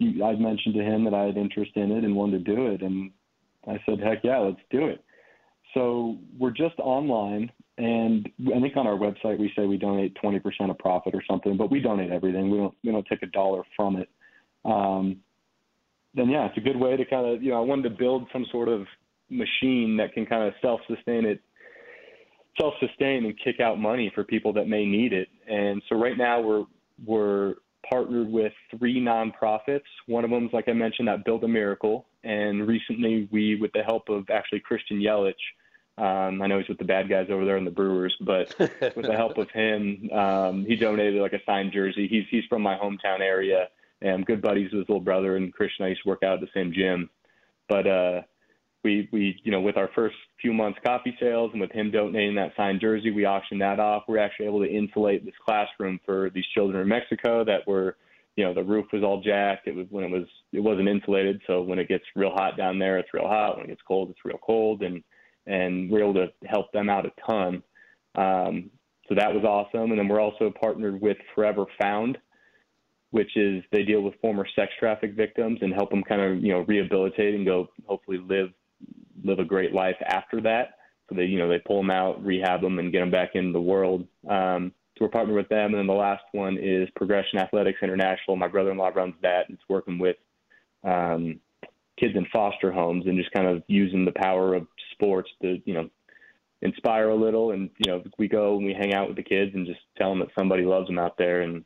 I 0.00 0.32
mentioned 0.36 0.74
to 0.74 0.82
him 0.82 1.04
that 1.04 1.12
I 1.12 1.24
had 1.24 1.36
interest 1.36 1.72
in 1.74 1.92
it 1.92 2.02
and 2.02 2.16
wanted 2.16 2.46
to 2.46 2.56
do 2.56 2.68
it, 2.68 2.80
and 2.80 3.10
I 3.66 3.80
said, 3.86 4.00
"Heck 4.00 4.24
yeah, 4.24 4.38
let's 4.38 4.60
do 4.70 4.86
it." 4.86 5.02
So 5.74 6.18
we're 6.38 6.50
just 6.50 6.78
online. 6.78 7.50
And 7.78 8.26
I 8.54 8.60
think 8.60 8.76
on 8.76 8.86
our 8.86 8.96
website 8.96 9.38
we 9.38 9.52
say 9.54 9.66
we 9.66 9.76
donate 9.76 10.16
20% 10.22 10.70
of 10.70 10.78
profit 10.78 11.14
or 11.14 11.22
something, 11.28 11.58
but 11.58 11.70
we 11.70 11.80
donate 11.80 12.10
everything. 12.10 12.50
We 12.50 12.56
don't 12.56 12.74
we 12.82 12.92
don't 12.92 13.06
take 13.06 13.22
a 13.22 13.26
dollar 13.26 13.62
from 13.76 13.96
it. 13.96 14.08
Um, 14.64 15.18
then 16.14 16.30
yeah, 16.30 16.46
it's 16.46 16.56
a 16.56 16.62
good 16.62 16.76
way 16.76 16.96
to 16.96 17.04
kind 17.04 17.26
of 17.26 17.42
you 17.42 17.50
know 17.50 17.58
I 17.58 17.60
wanted 17.60 17.82
to 17.84 17.90
build 17.90 18.26
some 18.32 18.46
sort 18.50 18.68
of 18.68 18.86
machine 19.28 19.96
that 19.98 20.14
can 20.14 20.24
kind 20.24 20.44
of 20.44 20.54
self-sustain 20.62 21.26
it, 21.26 21.40
self-sustain 22.58 23.26
and 23.26 23.34
kick 23.44 23.60
out 23.60 23.78
money 23.78 24.10
for 24.14 24.24
people 24.24 24.52
that 24.54 24.66
may 24.68 24.86
need 24.86 25.12
it. 25.12 25.28
And 25.46 25.82
so 25.88 25.96
right 25.96 26.16
now 26.16 26.40
we're 26.40 26.64
we're 27.04 27.54
partnered 27.88 28.30
with 28.30 28.52
three 28.78 28.98
nonprofits. 28.98 29.82
One 30.06 30.24
of 30.24 30.30
them 30.30 30.46
is 30.46 30.52
like 30.54 30.68
I 30.68 30.72
mentioned 30.72 31.08
that 31.08 31.26
Build 31.26 31.44
a 31.44 31.48
Miracle, 31.48 32.06
and 32.26 32.66
recently 32.66 33.28
we, 33.30 33.54
with 33.54 33.72
the 33.72 33.82
help 33.82 34.08
of 34.08 34.28
actually 34.30 34.60
Christian 34.60 34.98
Yelich 34.98 35.34
um, 35.98 36.42
I 36.42 36.46
know 36.46 36.58
he's 36.58 36.68
with 36.68 36.78
the 36.78 36.84
bad 36.84 37.08
guys 37.08 37.28
over 37.30 37.46
there 37.46 37.56
in 37.56 37.64
the 37.64 37.70
Brewers, 37.70 38.14
but 38.20 38.54
with 38.58 39.06
the 39.06 39.16
help 39.16 39.38
of 39.38 39.48
him, 39.50 40.10
um, 40.12 40.66
he 40.66 40.76
donated 40.76 41.22
like 41.22 41.32
a 41.32 41.42
signed 41.46 41.72
jersey. 41.72 42.06
He's 42.06 42.24
he's 42.30 42.44
from 42.50 42.60
my 42.60 42.76
hometown 42.76 43.20
area, 43.20 43.68
and 44.02 44.10
I'm 44.10 44.24
good 44.24 44.42
buddies 44.42 44.72
with 44.72 44.80
his 44.80 44.88
little 44.88 45.00
brother. 45.00 45.36
And 45.36 45.52
Christian, 45.52 45.86
I 45.86 45.88
used 45.88 46.02
to 46.02 46.10
work 46.10 46.22
out 46.22 46.34
at 46.34 46.40
the 46.40 46.48
same 46.52 46.72
gym, 46.74 47.08
but 47.66 47.86
uh, 47.86 48.22
we 48.84 49.08
we 49.10 49.40
you 49.42 49.50
know 49.50 49.62
with 49.62 49.78
our 49.78 49.88
first 49.94 50.16
few 50.42 50.52
months 50.52 50.78
coffee 50.84 51.16
sales 51.18 51.50
and 51.52 51.62
with 51.62 51.72
him 51.72 51.90
donating 51.90 52.34
that 52.34 52.52
signed 52.58 52.82
jersey, 52.82 53.10
we 53.10 53.24
auctioned 53.24 53.62
that 53.62 53.80
off. 53.80 54.04
We 54.06 54.12
we're 54.14 54.20
actually 54.20 54.46
able 54.46 54.60
to 54.64 54.70
insulate 54.70 55.24
this 55.24 55.34
classroom 55.42 55.98
for 56.04 56.28
these 56.28 56.46
children 56.52 56.82
in 56.82 56.88
Mexico 56.88 57.42
that 57.44 57.66
were 57.66 57.96
you 58.36 58.44
know 58.44 58.54
the 58.54 58.62
roof 58.62 58.86
was 58.92 59.02
all 59.02 59.20
jacked. 59.22 59.66
It 59.66 59.74
was 59.74 59.86
when 59.90 60.04
it 60.04 60.10
was 60.10 60.26
it 60.52 60.60
wasn't 60.60 60.88
insulated, 60.88 61.40
so 61.46 61.62
when 61.62 61.78
it 61.78 61.88
gets 61.88 62.04
real 62.14 62.30
hot 62.30 62.56
down 62.56 62.78
there, 62.78 62.98
it's 62.98 63.12
real 63.12 63.26
hot. 63.26 63.56
When 63.56 63.64
it 63.64 63.70
gets 63.70 63.82
cold, 63.88 64.10
it's 64.10 64.24
real 64.24 64.38
cold, 64.38 64.82
and 64.82 65.02
and 65.46 65.90
we're 65.90 66.02
able 66.02 66.14
to 66.14 66.28
help 66.44 66.70
them 66.72 66.90
out 66.90 67.06
a 67.06 67.12
ton. 67.26 67.62
Um, 68.14 68.70
so 69.08 69.14
that 69.14 69.32
was 69.32 69.44
awesome. 69.44 69.90
And 69.90 69.98
then 69.98 70.08
we're 70.08 70.20
also 70.20 70.52
partnered 70.60 71.00
with 71.00 71.16
Forever 71.34 71.64
Found, 71.80 72.18
which 73.10 73.36
is 73.36 73.62
they 73.72 73.84
deal 73.84 74.02
with 74.02 74.14
former 74.20 74.46
sex 74.56 74.72
traffic 74.78 75.14
victims 75.14 75.58
and 75.62 75.72
help 75.72 75.90
them 75.90 76.02
kind 76.02 76.20
of 76.20 76.42
you 76.42 76.52
know 76.52 76.60
rehabilitate 76.68 77.34
and 77.34 77.46
go 77.46 77.68
hopefully 77.86 78.18
live 78.18 78.50
live 79.24 79.38
a 79.38 79.44
great 79.44 79.72
life 79.72 79.96
after 80.06 80.42
that. 80.42 80.78
So 81.08 81.14
they 81.14 81.24
you 81.24 81.38
know 81.38 81.48
they 81.48 81.60
pull 81.60 81.78
them 81.78 81.90
out, 81.90 82.22
rehab 82.22 82.60
them, 82.60 82.78
and 82.78 82.92
get 82.92 83.00
them 83.00 83.10
back 83.10 83.30
into 83.34 83.52
the 83.52 83.60
world. 83.60 84.06
Um, 84.28 84.72
so 84.96 85.04
we're 85.04 85.10
partnered 85.10 85.36
with 85.36 85.48
them. 85.48 85.66
And 85.66 85.74
then 85.74 85.86
the 85.86 85.92
last 85.92 86.24
one 86.32 86.56
is 86.58 86.88
Progression 86.96 87.38
Athletics 87.38 87.80
International. 87.82 88.36
My 88.36 88.48
brother-in-law 88.48 88.88
runs 88.88 89.14
that. 89.22 89.46
It's 89.50 89.62
working 89.68 89.98
with 89.98 90.16
um, 90.84 91.40
kids 91.98 92.14
in 92.14 92.26
foster 92.32 92.72
homes 92.72 93.06
and 93.06 93.18
just 93.18 93.32
kind 93.32 93.46
of 93.46 93.62
using 93.68 94.04
the 94.04 94.12
power 94.12 94.54
of 94.54 94.66
sports 94.92 95.30
to 95.42 95.60
you 95.64 95.74
know 95.74 95.88
inspire 96.62 97.10
a 97.10 97.14
little 97.14 97.52
and 97.52 97.70
you 97.78 97.90
know 97.90 98.02
we 98.18 98.28
go 98.28 98.56
and 98.56 98.64
we 98.64 98.72
hang 98.72 98.94
out 98.94 99.08
with 99.08 99.16
the 99.16 99.22
kids 99.22 99.52
and 99.54 99.66
just 99.66 99.80
tell 99.96 100.10
them 100.10 100.20
that 100.20 100.28
somebody 100.38 100.64
loves 100.64 100.86
them 100.86 100.98
out 100.98 101.16
there 101.18 101.42
and 101.42 101.64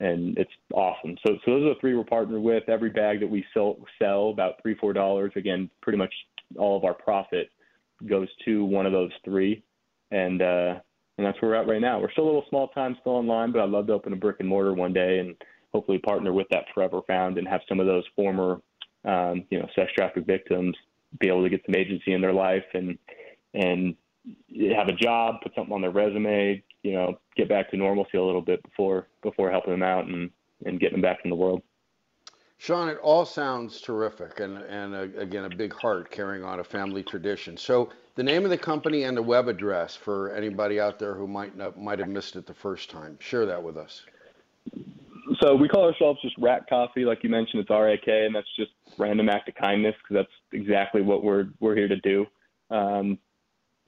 and 0.00 0.36
it's 0.38 0.52
awesome 0.74 1.16
so 1.26 1.34
so 1.44 1.52
those 1.52 1.62
are 1.64 1.74
the 1.74 1.80
three 1.80 1.94
we're 1.94 2.04
partnered 2.04 2.42
with 2.42 2.68
every 2.68 2.90
bag 2.90 3.20
that 3.20 3.30
we 3.30 3.44
sell 3.54 3.76
sell 4.00 4.30
about 4.30 4.54
three 4.62 4.74
four 4.74 4.92
dollars 4.92 5.32
again 5.36 5.70
pretty 5.82 5.98
much 5.98 6.12
all 6.58 6.76
of 6.76 6.84
our 6.84 6.94
profit 6.94 7.50
goes 8.06 8.28
to 8.44 8.64
one 8.64 8.86
of 8.86 8.92
those 8.92 9.12
three 9.24 9.62
and 10.10 10.42
uh 10.42 10.74
and 11.20 11.26
that's 11.26 11.40
where 11.42 11.50
we're 11.50 11.56
at 11.56 11.68
right 11.68 11.80
now 11.80 12.00
we're 12.00 12.10
still 12.12 12.24
a 12.24 12.26
little 12.26 12.46
small 12.48 12.68
time 12.68 12.96
still 13.00 13.12
online 13.12 13.52
but 13.52 13.60
i'd 13.60 13.70
love 13.70 13.86
to 13.86 13.92
open 13.92 14.12
a 14.12 14.16
brick 14.16 14.36
and 14.40 14.48
mortar 14.48 14.72
one 14.72 14.92
day 14.92 15.18
and 15.18 15.34
hopefully 15.72 15.98
partner 15.98 16.32
with 16.32 16.46
that 16.50 16.64
forever 16.74 17.00
found 17.06 17.38
and 17.38 17.46
have 17.46 17.60
some 17.68 17.78
of 17.78 17.86
those 17.86 18.04
former 18.16 18.60
um, 19.04 19.44
you 19.50 19.58
know 19.58 19.68
sex 19.74 19.90
traffic 19.96 20.24
victims 20.26 20.74
be 21.18 21.28
able 21.28 21.42
to 21.42 21.50
get 21.50 21.62
some 21.66 21.74
agency 21.74 22.12
in 22.12 22.20
their 22.20 22.32
life 22.32 22.64
and 22.74 22.96
and 23.54 23.96
have 24.76 24.88
a 24.88 24.92
job, 24.92 25.36
put 25.42 25.54
something 25.54 25.72
on 25.72 25.80
their 25.80 25.90
resume, 25.90 26.62
you 26.82 26.92
know, 26.92 27.18
get 27.36 27.48
back 27.48 27.70
to 27.70 27.76
normalcy 27.76 28.16
a 28.16 28.22
little 28.22 28.42
bit 28.42 28.62
before 28.62 29.08
before 29.22 29.50
helping 29.50 29.72
them 29.72 29.82
out 29.82 30.06
and 30.06 30.30
and 30.66 30.78
getting 30.78 30.94
them 30.94 31.02
back 31.02 31.18
in 31.24 31.30
the 31.30 31.36
world. 31.36 31.62
Sean, 32.60 32.90
it 32.90 32.98
all 32.98 33.24
sounds 33.24 33.80
terrific, 33.80 34.40
and 34.40 34.58
and 34.58 34.94
uh, 34.94 35.18
again, 35.18 35.46
a 35.46 35.48
big 35.48 35.72
heart 35.72 36.10
carrying 36.10 36.44
on 36.44 36.60
a 36.60 36.64
family 36.64 37.02
tradition. 37.02 37.56
So, 37.56 37.88
the 38.16 38.22
name 38.22 38.44
of 38.44 38.50
the 38.50 38.58
company 38.58 39.04
and 39.04 39.16
the 39.16 39.22
web 39.22 39.48
address 39.48 39.96
for 39.96 40.34
anybody 40.34 40.78
out 40.78 40.98
there 40.98 41.14
who 41.14 41.26
might 41.26 41.56
not 41.56 41.80
might 41.80 41.98
have 42.00 42.08
missed 42.08 42.36
it 42.36 42.46
the 42.46 42.52
first 42.52 42.90
time. 42.90 43.16
Share 43.18 43.46
that 43.46 43.62
with 43.62 43.78
us. 43.78 44.02
So 45.40 45.54
we 45.54 45.68
call 45.68 45.86
ourselves 45.86 46.20
just 46.20 46.36
RAK 46.36 46.68
Coffee, 46.68 47.06
like 47.06 47.24
you 47.24 47.30
mentioned. 47.30 47.62
It's 47.62 47.70
R 47.70 47.92
A 47.92 47.96
K, 47.96 48.26
and 48.26 48.34
that's 48.34 48.54
just 48.58 48.72
random 48.98 49.30
act 49.30 49.48
of 49.48 49.54
kindness 49.54 49.94
because 50.02 50.22
that's 50.22 50.62
exactly 50.62 51.00
what 51.00 51.24
we're 51.24 51.46
we're 51.60 51.74
here 51.74 51.88
to 51.88 51.96
do. 52.00 52.26
Um, 52.68 53.18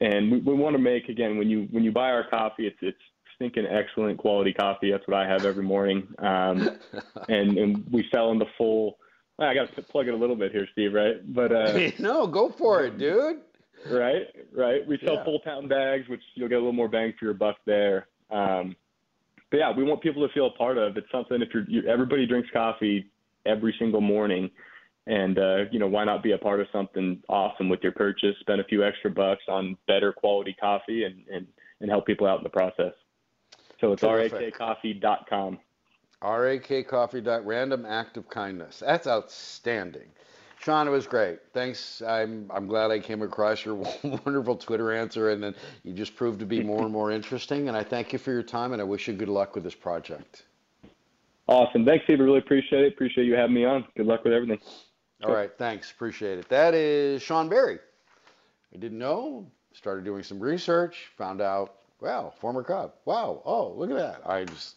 and 0.01 0.31
we, 0.31 0.39
we 0.39 0.55
want 0.55 0.75
to 0.75 0.81
make 0.81 1.09
again 1.09 1.37
when 1.37 1.47
you 1.47 1.67
when 1.69 1.83
you 1.83 1.91
buy 1.91 2.09
our 2.09 2.27
coffee, 2.27 2.65
it's 2.65 2.79
it's 2.81 2.97
stinking 3.35 3.65
excellent 3.65 4.17
quality 4.17 4.53
coffee. 4.53 4.91
That's 4.91 5.07
what 5.07 5.17
I 5.17 5.27
have 5.27 5.45
every 5.45 5.63
morning. 5.63 6.07
Um, 6.19 6.77
and 7.29 7.57
and 7.57 7.85
we 7.91 8.05
sell 8.13 8.31
in 8.31 8.39
the 8.39 8.45
full. 8.57 8.97
I 9.39 9.53
got 9.55 9.75
to 9.75 9.81
plug 9.81 10.07
it 10.07 10.13
a 10.13 10.17
little 10.17 10.35
bit 10.35 10.51
here, 10.51 10.67
Steve. 10.73 10.93
Right? 10.93 11.33
But 11.33 11.51
uh, 11.51 11.91
no, 11.99 12.27
go 12.27 12.53
for 12.57 12.83
it, 12.85 12.97
dude. 12.97 13.41
Right, 13.89 14.27
right. 14.55 14.85
We 14.87 14.97
sell 15.03 15.15
Yeah. 15.15 15.23
full 15.25 15.39
pound 15.43 15.67
bags, 15.69 16.07
which 16.07 16.21
you'll 16.35 16.47
get 16.47 16.55
a 16.55 16.59
little 16.59 16.71
more 16.71 16.87
bang 16.87 17.13
for 17.19 17.25
your 17.25 17.33
buck 17.33 17.57
there. 17.65 18.07
Um, 18.31 18.75
but 19.51 19.57
yeah, 19.57 19.71
we 19.75 19.83
want 19.83 20.01
people 20.01 20.25
to 20.25 20.33
feel 20.33 20.47
a 20.47 20.51
part 20.57 20.77
of. 20.77 20.95
It's 20.97 21.11
something 21.11 21.41
if 21.41 21.49
you're, 21.53 21.65
you, 21.67 21.87
everybody 21.87 22.25
drinks 22.25 22.49
coffee 22.53 23.09
every 23.45 23.75
single 23.77 23.99
morning, 24.01 24.49
and 25.05 25.37
uh, 25.37 25.65
you 25.71 25.79
know 25.79 25.87
why 25.87 26.05
not 26.05 26.23
be 26.23 26.31
a 26.31 26.37
part 26.37 26.61
of 26.61 26.67
something 26.71 27.21
awesome 27.27 27.67
with 27.67 27.81
your 27.83 27.91
purchase? 27.91 28.35
Spend 28.39 28.61
a 28.61 28.63
few 28.63 28.83
extra 28.85 29.11
bucks 29.11 29.43
on 29.49 29.77
better 29.85 30.13
quality 30.13 30.55
coffee 30.59 31.03
and 31.03 31.23
and, 31.27 31.45
and 31.81 31.89
help 31.89 32.05
people 32.05 32.25
out 32.25 32.37
in 32.37 32.43
the 32.43 32.49
process. 32.49 32.93
So 33.83 33.91
it's 33.91 34.01
Terrific. 34.01 34.57
rakcoffee.com. 34.57 35.59
RAK 36.21 36.87
Coffee. 36.87 37.19
Random 37.19 37.85
act 37.85 38.15
of 38.15 38.29
kindness. 38.29 38.79
That's 38.79 39.07
outstanding. 39.07 40.07
Sean, 40.61 40.87
it 40.87 40.91
was 40.91 41.05
great. 41.05 41.39
Thanks. 41.53 42.01
I'm 42.01 42.49
I'm 42.49 42.65
glad 42.65 42.91
I 42.91 42.99
came 42.99 43.21
across 43.21 43.65
your 43.65 43.75
wonderful 44.03 44.55
Twitter 44.55 44.93
answer, 44.93 45.31
and 45.31 45.43
then 45.43 45.53
you 45.83 45.91
just 45.91 46.15
proved 46.15 46.39
to 46.39 46.45
be 46.45 46.63
more 46.63 46.83
and 46.83 46.93
more 46.93 47.11
interesting. 47.11 47.67
And 47.67 47.75
I 47.75 47.83
thank 47.83 48.13
you 48.13 48.19
for 48.19 48.31
your 48.31 48.41
time, 48.41 48.71
and 48.71 48.81
I 48.81 48.85
wish 48.85 49.09
you 49.09 49.15
good 49.15 49.27
luck 49.27 49.53
with 49.53 49.65
this 49.65 49.75
project. 49.75 50.43
Awesome. 51.47 51.83
Thanks, 51.83 52.05
Steve. 52.05 52.21
I 52.21 52.23
really 52.23 52.39
appreciate 52.39 52.85
it. 52.85 52.93
Appreciate 52.93 53.25
you 53.25 53.35
having 53.35 53.53
me 53.53 53.65
on. 53.65 53.83
Good 53.97 54.05
luck 54.05 54.23
with 54.23 54.31
everything. 54.31 54.59
All 55.25 55.33
right, 55.33 55.51
thanks. 55.57 55.91
Appreciate 55.91 56.39
it. 56.39 56.47
That 56.47 56.73
is 56.73 57.21
Sean 57.21 57.49
Berry. 57.49 57.79
I 58.73 58.77
didn't 58.77 58.97
know. 58.97 59.51
Started 59.73 60.05
doing 60.05 60.23
some 60.23 60.39
research. 60.39 61.11
Found 61.17 61.41
out. 61.41 61.82
Wow, 62.03 62.33
former 62.41 62.63
cop. 62.63 62.99
Wow. 63.05 63.41
Oh, 63.45 63.73
look 63.77 63.89
at 63.89 63.95
that. 63.95 64.29
I 64.29 64.43
just. 64.43 64.75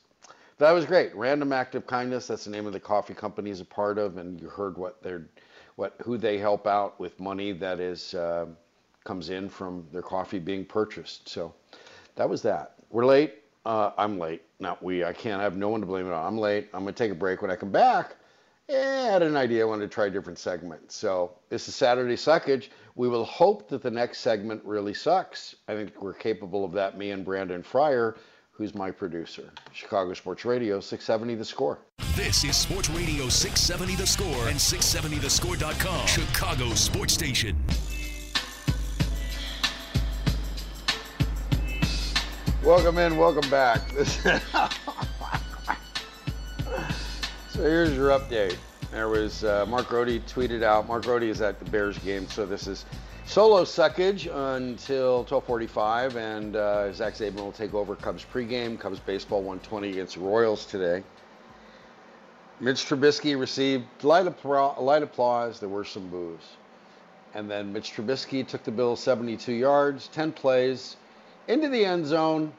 That 0.59 0.71
was 0.71 0.87
great. 0.87 1.12
Random 1.17 1.53
Act 1.53 1.75
of 1.75 1.85
Kindness. 1.85 2.29
That's 2.29 2.45
the 2.45 2.51
name 2.53 2.67
of 2.67 2.73
the 2.73 2.79
coffee 2.81 3.15
company 3.15 3.51
he's 3.51 3.61
a 3.61 3.65
part 3.65 3.99
of, 3.99 4.17
and 4.17 4.41
you 4.41 4.49
heard 4.49 4.79
what 4.79 5.03
they're, 5.03 5.27
what 5.75 5.97
who 6.03 6.19
they 6.19 6.39
help 6.39 6.69
out 6.69 7.01
with 7.01 7.19
money 7.19 7.51
that 7.51 7.81
is 7.81 8.15
uh, 8.15 8.47
comes 9.05 9.31
in 9.31 9.49
from 9.49 9.85
their 9.93 10.03
coffee 10.03 10.39
being 10.39 10.65
purchased. 10.65 11.29
So, 11.29 11.53
that 12.15 12.29
was 12.29 12.43
that. 12.43 12.77
We're 12.91 13.05
late. 13.05 13.35
Uh, 13.65 13.91
I'm 13.99 14.21
late. 14.21 14.43
Not 14.61 14.81
we. 14.81 15.03
I 15.03 15.12
can't 15.12 15.41
I 15.41 15.43
have 15.43 15.57
no 15.57 15.69
one 15.69 15.81
to 15.81 15.87
blame 15.87 16.07
it 16.07 16.12
on. 16.12 16.25
I'm 16.25 16.39
late. 16.39 16.69
I'm 16.73 16.83
gonna 16.85 16.93
take 16.93 17.11
a 17.11 17.17
break. 17.17 17.43
When 17.43 17.51
I 17.51 17.57
come 17.57 17.73
back, 17.73 18.15
eh, 18.69 19.09
I 19.09 19.12
had 19.12 19.23
an 19.23 19.37
idea. 19.37 19.62
I 19.62 19.65
wanted 19.65 19.91
to 19.91 19.93
try 19.93 20.07
a 20.07 20.11
different 20.11 20.39
segment. 20.39 20.93
So 20.93 21.33
this 21.49 21.67
is 21.67 21.75
Saturday 21.75 22.15
Suckage. 22.15 22.69
We 22.97 23.09
will 23.09 23.27
hope 23.27 23.69
that 23.69 23.83
the 23.83 23.91
next 23.91 24.21
segment 24.21 24.63
really 24.65 24.95
sucks. 24.95 25.55
I 25.69 25.75
think 25.75 26.01
we're 26.01 26.15
capable 26.15 26.65
of 26.65 26.73
that. 26.73 26.97
Me 26.97 27.11
and 27.11 27.27
Brandon 27.27 27.63
Fryer, 27.63 28.17
who's 28.53 28.75
my 28.75 28.91
producer. 28.91 29.53
Chicago 29.71 30.15
Sports 30.15 30.47
Radio, 30.47 30.81
670 30.81 31.35
The 31.35 31.45
Score. 31.45 31.79
This 32.15 32.43
is 32.43 32.57
Sports 32.57 32.89
Radio 32.89 33.29
670 33.29 33.97
The 33.97 34.07
Score 34.07 34.49
and 34.49 34.57
670thescore.com. 34.57 36.07
Chicago 36.07 36.71
Sports 36.71 37.13
Station. 37.13 37.55
Welcome 42.65 42.97
in, 42.97 43.19
welcome 43.19 43.49
back. 43.51 43.83
So 47.57 47.63
here's 47.63 47.97
your 47.97 48.11
update. 48.11 48.59
There 48.97 49.11
was 49.11 49.45
uh, 49.45 49.67
Mark 49.69 49.89
Grote 49.89 50.25
tweeted 50.27 50.63
out. 50.63 50.89
Mark 50.89 51.03
Grote 51.03 51.23
is 51.23 51.43
at 51.43 51.59
the 51.59 51.67
Bears 51.67 51.99
game, 51.99 52.27
so 52.29 52.47
this 52.47 52.67
is 52.67 52.87
solo 53.27 53.63
suckage 53.65 54.27
until 54.57 55.23
12:45, 55.27 56.17
and 56.17 56.57
uh, 56.57 56.91
Zach 56.95 57.13
Zaidman 57.13 57.45
will 57.45 57.53
take 57.53 57.75
over 57.75 57.95
Cubs 57.95 58.25
pregame. 58.25 58.81
Cubs 58.81 58.99
baseball 58.99 59.41
120 59.41 59.91
against 59.91 60.17
Royals 60.17 60.65
today. 60.65 61.05
Mitch 62.59 62.87
Trubisky 62.87 63.39
received 63.39 63.85
light, 64.03 64.25
appla- 64.25 64.81
light 64.81 65.03
applause. 65.03 65.61
There 65.61 65.69
were 65.69 65.85
some 65.85 66.09
boos. 66.09 66.41
And 67.35 67.51
then 67.51 67.75
Mitch 67.75 67.93
Trubisky 67.93 68.49
took 68.49 68.65
the 68.65 68.71
Bills 68.71 69.01
72 69.01 69.53
yards, 69.53 70.09
10 70.09 70.33
plays, 70.33 70.97
into 71.49 71.69
the 71.69 71.85
end 71.85 72.07
zone 72.07 72.51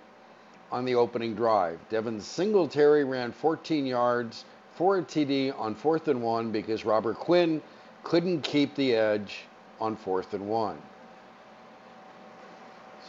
on 0.72 0.86
the 0.86 0.94
opening 0.94 1.34
drive. 1.34 1.80
Devin 1.90 2.22
Singletary 2.22 3.06
ran 3.06 3.32
14 3.32 3.88
yards 3.88 4.46
for 4.78 5.00
a 5.00 5.04
TD 5.04 5.60
on 5.60 5.74
fourth 5.74 6.08
and 6.08 6.22
one 6.22 6.52
because 6.52 6.86
Robert 6.86 7.18
Quinn 7.18 7.62
couldn't 8.04 8.44
keep 8.44 8.76
the 8.76 8.94
edge 8.94 9.40
on 9.82 9.96
fourth 9.96 10.36
and 10.36 10.48
one. 10.48 10.78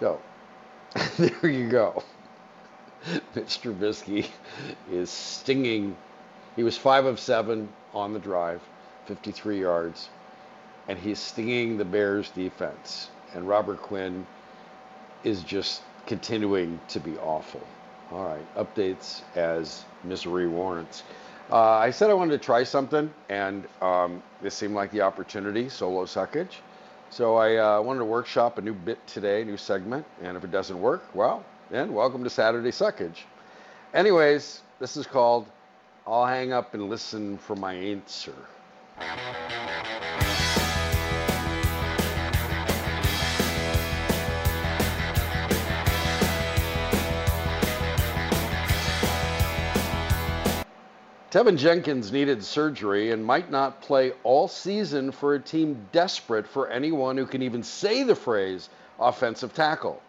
So, 0.00 0.18
there 1.18 1.50
you 1.50 1.68
go. 1.68 2.02
Mitch 3.34 3.60
Trubisky 3.60 4.26
is 4.90 5.10
stinging. 5.10 5.94
He 6.56 6.62
was 6.62 6.76
five 6.76 7.04
of 7.04 7.20
seven 7.20 7.68
on 7.92 8.14
the 8.14 8.18
drive, 8.18 8.62
53 9.06 9.60
yards, 9.60 10.08
and 10.88 10.98
he's 10.98 11.18
stinging 11.18 11.76
the 11.76 11.84
Bears 11.84 12.30
defense. 12.30 13.10
And 13.34 13.46
Robert 13.46 13.82
Quinn 13.82 14.26
is 15.22 15.42
just 15.42 15.82
continuing 16.06 16.80
to 16.88 16.98
be 16.98 17.16
awful. 17.18 17.60
All 18.10 18.24
right, 18.24 18.54
updates 18.56 19.20
as 19.36 19.84
misery 20.02 20.48
warrants. 20.48 21.02
Uh, 21.50 21.56
I 21.56 21.90
said 21.90 22.10
I 22.10 22.14
wanted 22.14 22.32
to 22.32 22.44
try 22.44 22.62
something, 22.62 23.10
and 23.30 23.66
um, 23.80 24.22
this 24.42 24.54
seemed 24.54 24.74
like 24.74 24.90
the 24.90 25.00
opportunity, 25.00 25.70
solo 25.70 26.04
suckage. 26.04 26.56
So 27.08 27.36
I 27.36 27.56
uh, 27.56 27.80
wanted 27.80 28.00
to 28.00 28.04
workshop 28.04 28.58
a 28.58 28.60
new 28.60 28.74
bit 28.74 29.04
today, 29.06 29.44
new 29.44 29.56
segment, 29.56 30.04
and 30.22 30.36
if 30.36 30.44
it 30.44 30.50
doesn't 30.50 30.78
work, 30.78 31.02
well, 31.14 31.42
then 31.70 31.94
welcome 31.94 32.22
to 32.24 32.28
Saturday 32.28 32.70
Suckage. 32.70 33.20
Anyways, 33.94 34.60
this 34.78 34.98
is 34.98 35.06
called 35.06 35.46
I'll 36.06 36.26
Hang 36.26 36.52
Up 36.52 36.74
and 36.74 36.90
Listen 36.90 37.38
for 37.38 37.56
My 37.56 37.72
Answer. 37.72 38.34
Teven 51.38 51.56
Jenkins 51.56 52.10
needed 52.10 52.42
surgery 52.42 53.12
and 53.12 53.24
might 53.24 53.48
not 53.48 53.80
play 53.80 54.10
all 54.24 54.48
season 54.48 55.12
for 55.12 55.36
a 55.36 55.40
team 55.40 55.86
desperate 55.92 56.48
for 56.48 56.68
anyone 56.68 57.16
who 57.16 57.26
can 57.26 57.42
even 57.42 57.62
say 57.62 58.02
the 58.02 58.16
phrase 58.16 58.68
offensive 58.98 59.54
tackle. 59.54 60.02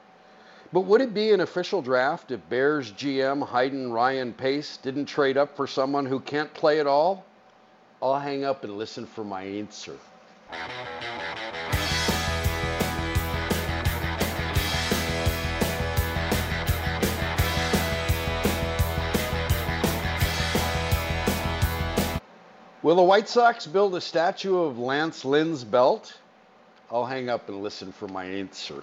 But 0.74 0.86
would 0.86 1.02
it 1.02 1.13
be 1.13 1.32
an 1.32 1.42
official 1.42 1.84
draft 1.84 2.32
if 2.32 2.39
Bears 2.50 2.92
GM 2.94 3.48
Hayden 3.48 3.92
Ryan 3.92 4.34
Pace 4.34 4.78
didn't 4.78 5.06
trade 5.06 5.38
up 5.38 5.56
for 5.56 5.68
someone 5.68 6.08
who 6.08 6.20
can't 6.20 6.52
play 6.56 6.80
at 6.80 6.88
all? 6.88 7.24
I'll 8.02 8.20
hang 8.20 8.44
up 8.44 8.63
and 8.63 8.76
listen 8.76 9.06
for 9.06 9.24
my 9.24 9.44
answer. 9.44 9.98
Will 22.82 22.96
the 22.96 23.04
White 23.04 23.28
Sox 23.28 23.68
build 23.68 23.94
a 23.96 24.00
statue 24.00 24.58
of 24.58 24.80
Lance 24.80 25.26
Lynn's 25.26 25.65
belt? 25.65 26.18
I'll 26.89 27.06
hang 27.06 27.28
up 27.28 27.50
and 27.50 27.62
listen 27.62 27.92
for 27.92 28.08
my 28.08 28.24
answer. 28.24 28.82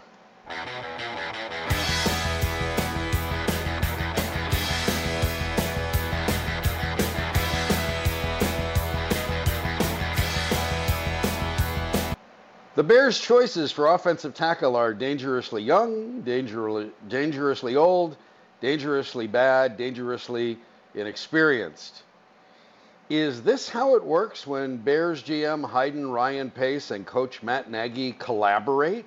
The 12.74 12.82
Bears' 12.82 13.18
choices 13.18 13.72
for 13.72 13.94
offensive 13.94 14.35
tackle 14.35 14.76
are 14.76 14.92
dangerously 14.92 15.62
young, 15.62 16.20
dangerously, 16.20 16.90
dangerously 17.09 17.76
old, 17.76 18.18
dangerously 18.61 19.26
bad, 19.26 19.78
dangerously 19.78 20.59
inexperienced. 20.94 22.02
Is 23.08 23.40
this 23.42 23.68
how 23.68 23.94
it 23.94 24.02
works 24.02 24.48
when 24.48 24.78
Bears 24.78 25.22
GM 25.22 25.70
Hayden 25.70 26.10
Ryan 26.10 26.50
Pace 26.50 26.90
and 26.90 27.06
coach 27.06 27.40
Matt 27.40 27.70
Nagy 27.70 28.10
collaborate? 28.14 29.04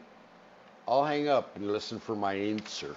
I'll 0.87 1.03
hang 1.03 1.27
up 1.27 1.53
and 1.57 1.69
listen 1.69 1.99
for 1.99 2.15
my 2.15 2.33
answer. 2.33 2.95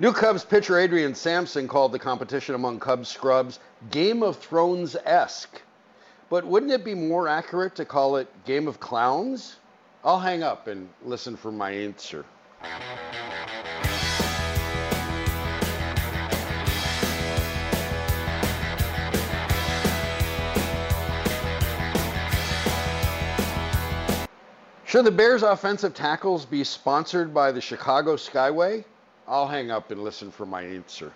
New 0.00 0.12
Cubs 0.14 0.42
pitcher 0.42 0.78
Adrian 0.78 1.14
Sampson 1.14 1.68
called 1.68 1.92
the 1.92 1.98
competition 1.98 2.54
among 2.54 2.80
Cubs 2.80 3.10
scrubs 3.10 3.60
Game 3.90 4.22
of 4.22 4.38
Thrones 4.38 4.96
esque. 5.04 5.60
But 6.28 6.44
wouldn't 6.44 6.72
it 6.72 6.84
be 6.84 6.94
more 6.94 7.28
accurate 7.28 7.76
to 7.76 7.84
call 7.84 8.16
it 8.16 8.28
Game 8.44 8.66
of 8.66 8.80
Clowns? 8.80 9.56
I'll 10.04 10.18
hang 10.18 10.42
up 10.42 10.66
and 10.66 10.88
listen 11.04 11.36
for 11.36 11.52
my 11.52 11.70
answer. 11.70 12.24
Should 24.84 25.04
the 25.04 25.10
Bears' 25.10 25.42
offensive 25.42 25.94
tackles 25.94 26.44
be 26.44 26.64
sponsored 26.64 27.34
by 27.34 27.52
the 27.52 27.60
Chicago 27.60 28.16
Skyway? 28.16 28.84
I'll 29.28 29.46
hang 29.46 29.70
up 29.70 29.90
and 29.90 30.02
listen 30.02 30.30
for 30.30 30.46
my 30.46 30.62
answer. 30.62 31.12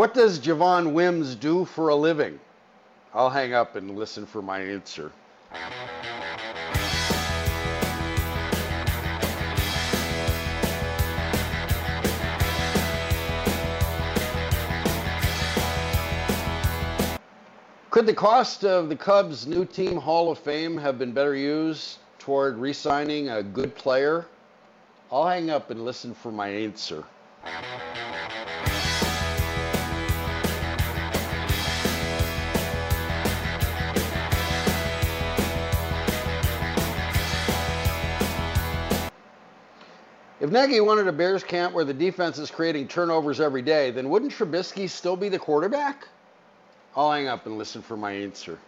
What 0.00 0.14
does 0.14 0.40
Javon 0.40 0.94
Wims 0.94 1.34
do 1.34 1.66
for 1.66 1.90
a 1.90 1.94
living? 1.94 2.40
I'll 3.12 3.28
hang 3.28 3.52
up 3.52 3.76
and 3.76 3.98
listen 3.98 4.24
for 4.24 4.40
my 4.40 4.58
answer. 4.58 5.12
Could 17.90 18.06
the 18.06 18.14
cost 18.14 18.64
of 18.64 18.88
the 18.88 18.96
Cubs' 18.96 19.46
new 19.46 19.66
team 19.66 19.98
Hall 19.98 20.30
of 20.30 20.38
Fame 20.38 20.78
have 20.78 20.98
been 20.98 21.12
better 21.12 21.36
used 21.36 21.98
toward 22.18 22.56
re 22.56 22.72
signing 22.72 23.28
a 23.28 23.42
good 23.42 23.74
player? 23.74 24.24
I'll 25.12 25.28
hang 25.28 25.50
up 25.50 25.70
and 25.70 25.84
listen 25.84 26.14
for 26.14 26.32
my 26.32 26.48
answer. 26.48 27.04
If 40.40 40.50
Nagy 40.50 40.80
wanted 40.80 41.06
a 41.06 41.12
Bears 41.12 41.44
camp 41.44 41.74
where 41.74 41.84
the 41.84 41.92
defense 41.92 42.38
is 42.38 42.50
creating 42.50 42.88
turnovers 42.88 43.42
every 43.42 43.60
day, 43.60 43.90
then 43.90 44.08
wouldn't 44.08 44.32
Trubisky 44.32 44.88
still 44.88 45.14
be 45.14 45.28
the 45.28 45.38
quarterback? 45.38 46.08
I'll 46.96 47.12
hang 47.12 47.28
up 47.28 47.44
and 47.44 47.58
listen 47.58 47.82
for 47.82 47.94
my 47.94 48.12
answer. 48.12 48.58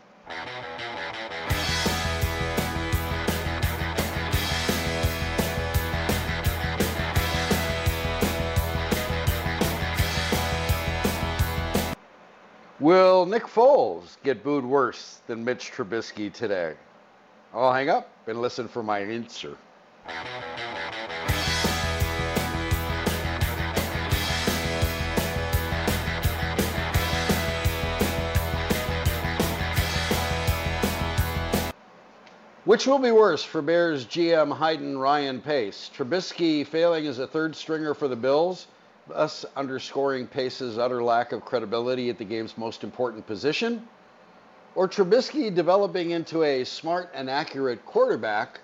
Will 12.81 13.25
Nick 13.25 13.45
Foles 13.45 14.19
get 14.23 14.45
booed 14.45 14.67
worse 14.67 15.23
than 15.27 15.43
Mitch 15.43 15.73
Trubisky 15.73 16.31
today? 16.31 16.75
I'll 17.55 17.73
hang 17.73 17.89
up 17.89 18.11
and 18.27 18.43
listen 18.43 18.69
for 18.69 18.83
my 18.83 18.99
answer. 18.99 19.57
Which 32.65 32.87
will 32.87 33.01
be 33.01 33.11
worse 33.11 33.43
for 33.43 33.61
Bears 33.61 34.07
GM 34.07 34.57
Hayden 34.57 34.97
Ryan 34.97 35.41
Pace? 35.41 35.91
Trubisky 35.93 36.65
failing 36.65 37.09
as 37.09 37.19
a 37.19 37.27
third 37.27 37.57
stringer 37.57 37.93
for 37.93 38.07
the 38.07 38.15
Bills, 38.15 38.69
thus 39.09 39.45
underscoring 39.57 40.29
Pace's 40.29 40.79
utter 40.79 41.03
lack 41.03 41.33
of 41.33 41.45
credibility 41.45 42.09
at 42.09 42.19
the 42.19 42.25
game's 42.25 42.57
most 42.57 42.85
important 42.85 43.27
position? 43.27 43.89
Or 44.77 44.87
Trubisky 44.87 45.53
developing 45.53 46.13
into 46.13 46.45
a 46.45 46.63
smart 46.63 47.11
and 47.13 47.29
accurate 47.29 47.85
quarterback, 47.85 48.61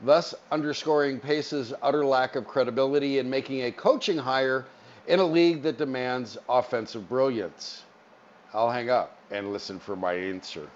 thus 0.00 0.34
underscoring 0.50 1.20
Pace's 1.20 1.74
utter 1.82 2.06
lack 2.06 2.36
of 2.36 2.46
credibility 2.46 3.18
and 3.18 3.30
making 3.30 3.64
a 3.64 3.70
coaching 3.70 4.16
hire 4.16 4.64
in 5.06 5.20
a 5.20 5.26
league 5.26 5.62
that 5.64 5.76
demands 5.76 6.38
offensive 6.48 7.06
brilliance? 7.06 7.82
I'll 8.54 8.70
hang 8.70 8.88
up 8.88 9.18
and 9.30 9.52
listen 9.52 9.78
for 9.78 9.94
my 9.94 10.14
answer. 10.14 10.70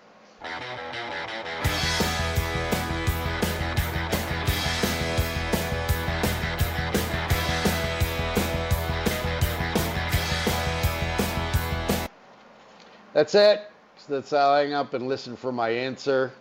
That's 13.15 13.37
it. 13.37 13.63
So 13.97 14.15
that's 14.15 14.31
how 14.33 14.51
I 14.51 14.63
hang 14.63 14.75
up 14.75 14.93
and 14.93 15.07
listen 15.07 15.37
for 15.37 15.53
my 15.53 15.71
answer. 15.71 16.33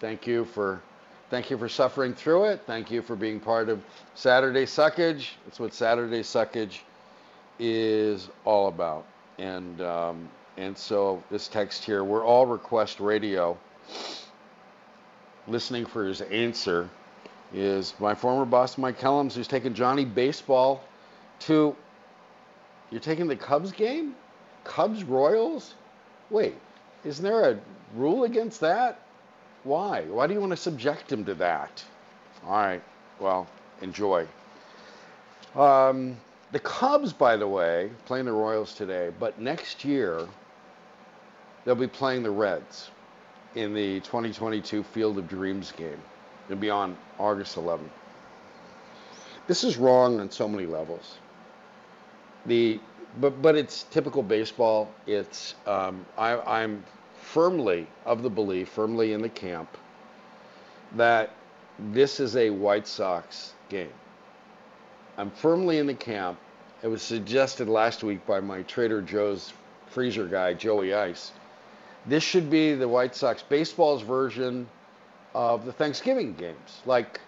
Thank 0.00 0.26
you 0.26 0.46
for 0.46 0.82
thank 1.30 1.50
you 1.50 1.58
for 1.58 1.68
suffering 1.68 2.14
through 2.14 2.44
it. 2.44 2.62
Thank 2.66 2.90
you 2.90 3.02
for 3.02 3.14
being 3.14 3.38
part 3.38 3.68
of 3.68 3.82
Saturday 4.14 4.64
Suckage. 4.64 5.32
That's 5.44 5.60
what 5.60 5.74
Saturday 5.74 6.22
Suckage 6.22 6.80
is 7.58 8.30
all 8.46 8.68
about. 8.68 9.04
And 9.38 9.82
um, 9.82 10.28
and 10.56 10.76
so 10.76 11.22
this 11.30 11.46
text 11.46 11.84
here, 11.84 12.02
we're 12.04 12.24
all 12.24 12.46
request 12.46 13.00
radio. 13.00 13.58
Listening 15.46 15.84
for 15.84 16.06
his 16.06 16.22
answer 16.22 16.88
is 17.52 17.92
my 18.00 18.14
former 18.14 18.46
boss 18.46 18.78
Mike 18.78 18.98
Helms, 18.98 19.34
who's 19.34 19.46
taking 19.46 19.74
Johnny 19.74 20.06
Baseball 20.06 20.82
to. 21.40 21.76
You're 22.90 23.00
taking 23.00 23.26
the 23.26 23.36
Cubs 23.36 23.72
game, 23.72 24.14
Cubs 24.64 25.04
Royals. 25.04 25.74
Wait, 26.34 26.56
isn't 27.04 27.22
there 27.22 27.52
a 27.52 27.60
rule 27.94 28.24
against 28.24 28.60
that? 28.60 28.98
Why? 29.62 30.02
Why 30.02 30.26
do 30.26 30.34
you 30.34 30.40
want 30.40 30.50
to 30.50 30.56
subject 30.56 31.12
him 31.12 31.24
to 31.26 31.34
that? 31.34 31.84
All 32.44 32.56
right, 32.56 32.82
well, 33.20 33.46
enjoy. 33.80 34.26
Um, 35.54 36.16
the 36.50 36.58
Cubs, 36.58 37.12
by 37.12 37.36
the 37.36 37.46
way, 37.46 37.88
playing 38.06 38.24
the 38.24 38.32
Royals 38.32 38.74
today, 38.74 39.12
but 39.16 39.40
next 39.40 39.84
year 39.84 40.26
they'll 41.64 41.76
be 41.76 41.86
playing 41.86 42.24
the 42.24 42.32
Reds 42.32 42.90
in 43.54 43.72
the 43.72 44.00
2022 44.00 44.82
Field 44.82 45.18
of 45.18 45.28
Dreams 45.28 45.70
game. 45.70 46.02
It'll 46.48 46.60
be 46.60 46.68
on 46.68 46.96
August 47.16 47.54
11th. 47.54 47.78
This 49.46 49.62
is 49.62 49.76
wrong 49.76 50.18
on 50.18 50.32
so 50.32 50.48
many 50.48 50.66
levels. 50.66 51.16
The 52.44 52.80
but 53.20 53.40
but 53.42 53.56
it's 53.56 53.84
typical 53.84 54.22
baseball. 54.22 54.90
It's 55.06 55.54
um, 55.66 56.04
I, 56.18 56.38
I'm 56.62 56.84
firmly 57.20 57.86
of 58.04 58.22
the 58.22 58.30
belief, 58.30 58.68
firmly 58.68 59.12
in 59.12 59.22
the 59.22 59.28
camp, 59.28 59.68
that 60.96 61.30
this 61.78 62.20
is 62.20 62.36
a 62.36 62.50
White 62.50 62.86
Sox 62.86 63.54
game. 63.68 63.92
I'm 65.16 65.30
firmly 65.30 65.78
in 65.78 65.86
the 65.86 65.94
camp. 65.94 66.38
It 66.82 66.88
was 66.88 67.02
suggested 67.02 67.68
last 67.68 68.02
week 68.04 68.26
by 68.26 68.40
my 68.40 68.62
Trader 68.62 69.00
Joe's 69.00 69.52
freezer 69.86 70.26
guy, 70.26 70.54
Joey 70.54 70.92
Ice. 70.92 71.32
This 72.06 72.22
should 72.22 72.50
be 72.50 72.74
the 72.74 72.88
White 72.88 73.14
Sox 73.14 73.42
baseball's 73.42 74.02
version 74.02 74.68
of 75.34 75.64
the 75.64 75.72
Thanksgiving 75.72 76.34
games, 76.34 76.82
like 76.84 77.20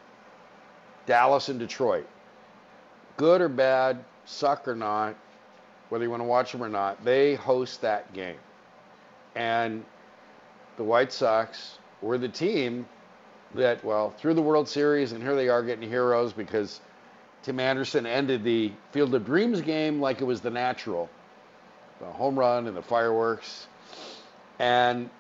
Dallas 1.07 1.49
and 1.49 1.59
Detroit. 1.59 2.07
Good 3.17 3.41
or 3.41 3.49
bad, 3.49 4.05
suck 4.27 4.69
or 4.69 4.75
not, 4.75 5.17
whether 5.89 6.05
you 6.05 6.11
want 6.11 6.21
to 6.21 6.27
watch 6.27 6.53
them 6.53 6.63
or 6.63 6.69
not, 6.69 7.05
they 7.05 7.35
host 7.35 7.81
that 7.83 8.13
game. 8.13 8.39
And 9.35 9.85
the 10.77 10.85
White 10.85 11.13
Sox 11.13 11.79
were 12.03 12.19
the 12.19 12.29
team 12.29 12.87
that, 13.55 13.85
well, 13.85 14.11
through 14.11 14.35
the 14.35 14.43
World 14.43 14.69
Series, 14.69 15.13
and 15.13 15.23
here 15.23 15.35
they 15.35 15.49
are 15.49 15.63
getting 15.63 15.89
heroes 15.89 16.33
because 16.33 16.81
Tim 17.43 17.61
Anderson 17.61 18.07
ended 18.07 18.43
the 18.43 18.73
Field 18.93 19.15
of 19.15 19.25
Dreams 19.25 19.61
game 19.61 20.01
like 20.01 20.21
it 20.21 20.25
was 20.25 20.41
the 20.41 20.51
natural 20.51 21.09
the 22.01 22.07
home 22.07 22.39
run 22.39 22.67
and 22.67 22.77
the 22.77 22.83
fireworks. 22.83 23.67
And 24.59 25.11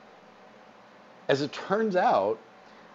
as 1.29 1.42
it 1.42 1.52
turns 1.52 1.96
out, 1.96 2.38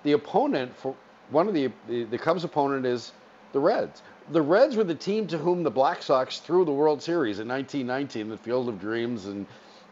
the 0.03 0.13
opponent 0.13 0.75
for 0.75 0.95
one 1.29 1.47
of 1.47 1.53
the, 1.53 1.69
the, 1.87 2.03
the 2.03 2.17
Cubs 2.17 2.43
opponent 2.43 2.85
is 2.85 3.11
the 3.53 3.59
Reds 3.59 4.01
the 4.29 4.41
Reds 4.41 4.75
were 4.75 4.83
the 4.83 4.95
team 4.95 5.27
to 5.27 5.37
whom 5.37 5.63
the 5.63 5.71
Black 5.71 6.03
Sox 6.03 6.39
threw 6.39 6.65
the 6.65 6.71
World 6.71 7.01
Series 7.01 7.39
in 7.39 7.47
1919, 7.47 8.29
the 8.29 8.37
Field 8.37 8.69
of 8.69 8.79
Dreams 8.79 9.25
and, 9.25 9.45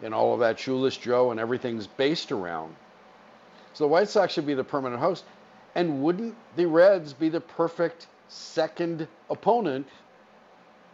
and 0.03 0.13
all 0.13 0.33
of 0.33 0.39
that, 0.39 0.59
Shoeless 0.59 0.97
Joe 0.97 1.31
and 1.31 1.39
everything's 1.39 1.87
based 1.87 2.31
around. 2.31 2.75
So 3.73 3.85
the 3.85 3.89
White 3.89 4.09
Sox 4.09 4.33
should 4.33 4.45
be 4.45 4.53
the 4.53 4.63
permanent 4.63 5.01
host. 5.01 5.23
And 5.75 6.03
wouldn't 6.03 6.35
the 6.55 6.67
Reds 6.67 7.13
be 7.13 7.29
the 7.29 7.41
perfect 7.41 8.07
second 8.27 9.07
opponent? 9.29 9.87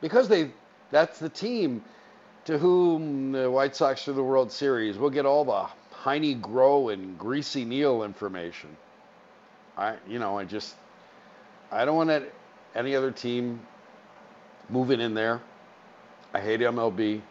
Because 0.02 0.28
they 0.28 0.52
that's 0.92 1.20
the 1.20 1.30
team 1.30 1.84
to 2.46 2.58
whom 2.58 3.32
the 3.32 3.50
White 3.50 3.76
Sox 3.76 4.04
threw 4.04 4.14
the 4.14 4.24
World 4.24 4.52
Series. 4.52 4.98
We'll 4.98 5.10
get 5.10 5.26
all 5.26 5.46
the 5.46 5.68
Heinie 5.92 6.36
Groh 6.36 6.94
and 6.94 7.18
Greasy 7.18 7.66
Neale 7.66 8.04
information. 8.04 8.76
I 9.78 9.96
you 10.08 10.20
know, 10.20 10.38
I 10.38 10.44
just 10.44 10.76
I 11.72 11.86
don't 11.86 11.96
want 11.96 12.10
to 12.10 12.24
any 12.76 12.96
other 12.96 13.12
team 13.12 13.62
moving 14.70 15.00
in 15.00 15.14
there. 15.14 15.42
I 16.34 16.42
hate 16.42 16.60
MLB. 16.60 17.22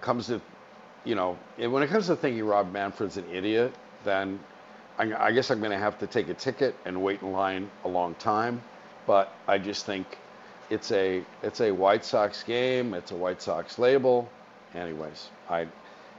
Comes 0.00 0.26
to, 0.28 0.40
you 1.04 1.14
know, 1.14 1.38
when 1.56 1.82
it 1.82 1.88
comes 1.88 2.06
to 2.06 2.16
thinking 2.16 2.44
Rob 2.44 2.72
Manfred's 2.72 3.16
an 3.16 3.24
idiot, 3.32 3.74
then 4.04 4.38
I, 4.98 5.12
I 5.14 5.32
guess 5.32 5.50
I'm 5.50 5.58
going 5.60 5.70
to 5.72 5.78
have 5.78 5.98
to 6.00 6.06
take 6.06 6.28
a 6.28 6.34
ticket 6.34 6.74
and 6.84 7.02
wait 7.02 7.22
in 7.22 7.32
line 7.32 7.70
a 7.84 7.88
long 7.88 8.14
time. 8.16 8.62
But 9.06 9.32
I 9.46 9.58
just 9.58 9.86
think 9.86 10.18
it's 10.70 10.92
a 10.92 11.22
it's 11.42 11.60
a 11.60 11.70
White 11.70 12.04
Sox 12.04 12.42
game. 12.42 12.94
It's 12.94 13.10
a 13.10 13.16
White 13.16 13.42
Sox 13.42 13.78
label. 13.78 14.28
Anyways, 14.74 15.28
I 15.48 15.66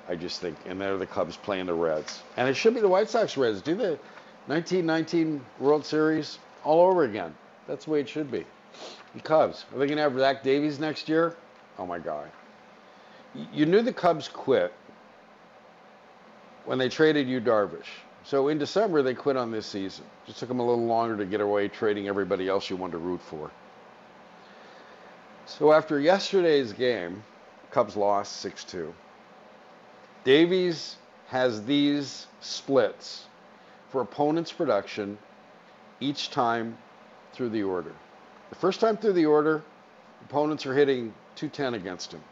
I 0.08 0.16
just 0.16 0.40
think, 0.40 0.58
and 0.66 0.80
there 0.80 0.94
are 0.94 0.98
the 0.98 1.08
Cubs 1.08 1.36
playing 1.36 1.66
the 1.66 1.74
Reds, 1.74 2.22
and 2.38 2.48
it 2.48 2.56
should 2.56 2.76
be 2.76 2.80
the 2.80 2.88
White 2.88 3.10
Sox 3.10 3.38
Reds. 3.38 3.62
Do 3.62 3.76
the 3.76 3.98
1919 4.48 5.42
World 5.60 5.86
Series 5.86 6.38
all 6.64 6.90
over 6.90 7.04
again. 7.04 7.34
That's 7.68 7.86
the 7.86 7.92
way 7.92 8.00
it 8.00 8.10
should 8.10 8.32
be. 8.32 8.46
The 9.14 9.22
Cubs 9.22 9.66
are 9.74 9.80
they 9.80 9.88
going 9.88 9.98
to 9.98 10.04
have 10.04 10.18
Zach 10.18 10.44
Davies 10.44 10.80
next 10.80 11.08
year? 11.08 11.36
Oh 11.78 11.86
my 11.86 12.00
God! 12.00 12.30
You 13.54 13.66
knew 13.66 13.82
the 13.82 13.94
Cubs 13.94 14.28
quit 14.28 14.74
when 16.66 16.78
they 16.78 16.90
traded 16.90 17.28
Yu 17.28 17.40
Darvish. 17.40 17.88
So 18.24 18.48
in 18.48 18.58
December 18.58 19.02
they 19.02 19.14
quit 19.14 19.38
on 19.38 19.52
this 19.52 19.66
season. 19.66 20.06
Just 20.26 20.40
took 20.40 20.50
them 20.50 20.60
a 20.60 20.66
little 20.66 20.86
longer 20.86 21.16
to 21.18 21.26
get 21.26 21.42
away 21.42 21.68
trading 21.68 22.08
everybody 22.08 22.48
else 22.48 22.70
you 22.70 22.76
wanted 22.76 22.94
to 22.94 22.98
root 22.98 23.22
for. 23.22 23.52
So 25.46 25.72
after 25.72 26.00
yesterday's 26.00 26.74
game, 26.74 27.24
Cubs 27.70 27.96
lost 27.96 28.44
6-2. 28.44 28.92
Davies 30.24 30.98
has 31.28 31.64
these 31.66 32.26
splits 32.42 33.26
for 33.90 34.02
opponent's 34.02 34.52
production 34.52 35.20
each 36.00 36.32
time 36.32 36.78
through 37.36 37.50
the 37.50 37.64
order. 37.64 37.92
The 38.50 38.56
first 38.56 38.80
time 38.80 38.98
through 38.98 39.14
the 39.14 39.26
order, 39.26 39.62
opponents 40.24 40.66
are 40.66 40.74
hitting 40.74 41.14
210 41.36 41.74
against 41.74 42.14
him, 42.14 42.24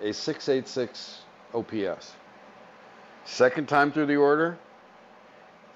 a 0.00 0.12
686 0.12 1.22
OPS. 1.54 2.12
Second 3.24 3.68
time 3.68 3.90
through 3.90 4.06
the 4.06 4.16
order, 4.16 4.58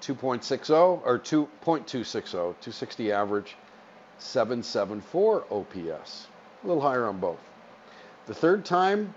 2.60 0.01 1.01
or 1.05 1.19
2.260, 1.19 2.31
260 2.31 3.11
average, 3.11 3.55
774 4.19 5.45
OPS. 5.49 6.27
A 6.63 6.67
little 6.67 6.81
higher 6.81 7.05
on 7.07 7.19
both. 7.19 7.39
The 8.27 8.33
third 8.33 8.65
time, 8.65 9.13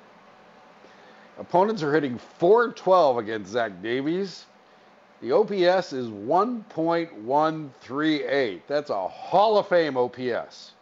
opponents 1.39 1.83
are 1.83 1.93
hitting 1.93 2.19
412 2.39 3.19
against 3.19 3.51
Zach 3.51 3.83
Davies. 3.83 4.47
The 5.23 5.33
OPS 5.33 5.93
is 5.93 6.09
1.138. 6.09 8.61
That's 8.67 8.91
a 8.91 9.07
Hall 9.07 9.57
of 9.57 9.69
Fame 9.69 9.97
OPS. 9.97 10.73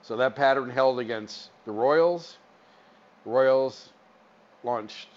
So 0.00 0.16
that 0.16 0.34
pattern 0.34 0.70
held 0.70 0.98
against 0.98 1.50
the 1.66 1.72
Royals. 1.72 2.38
Royals 3.26 3.90
launched. 4.62 5.08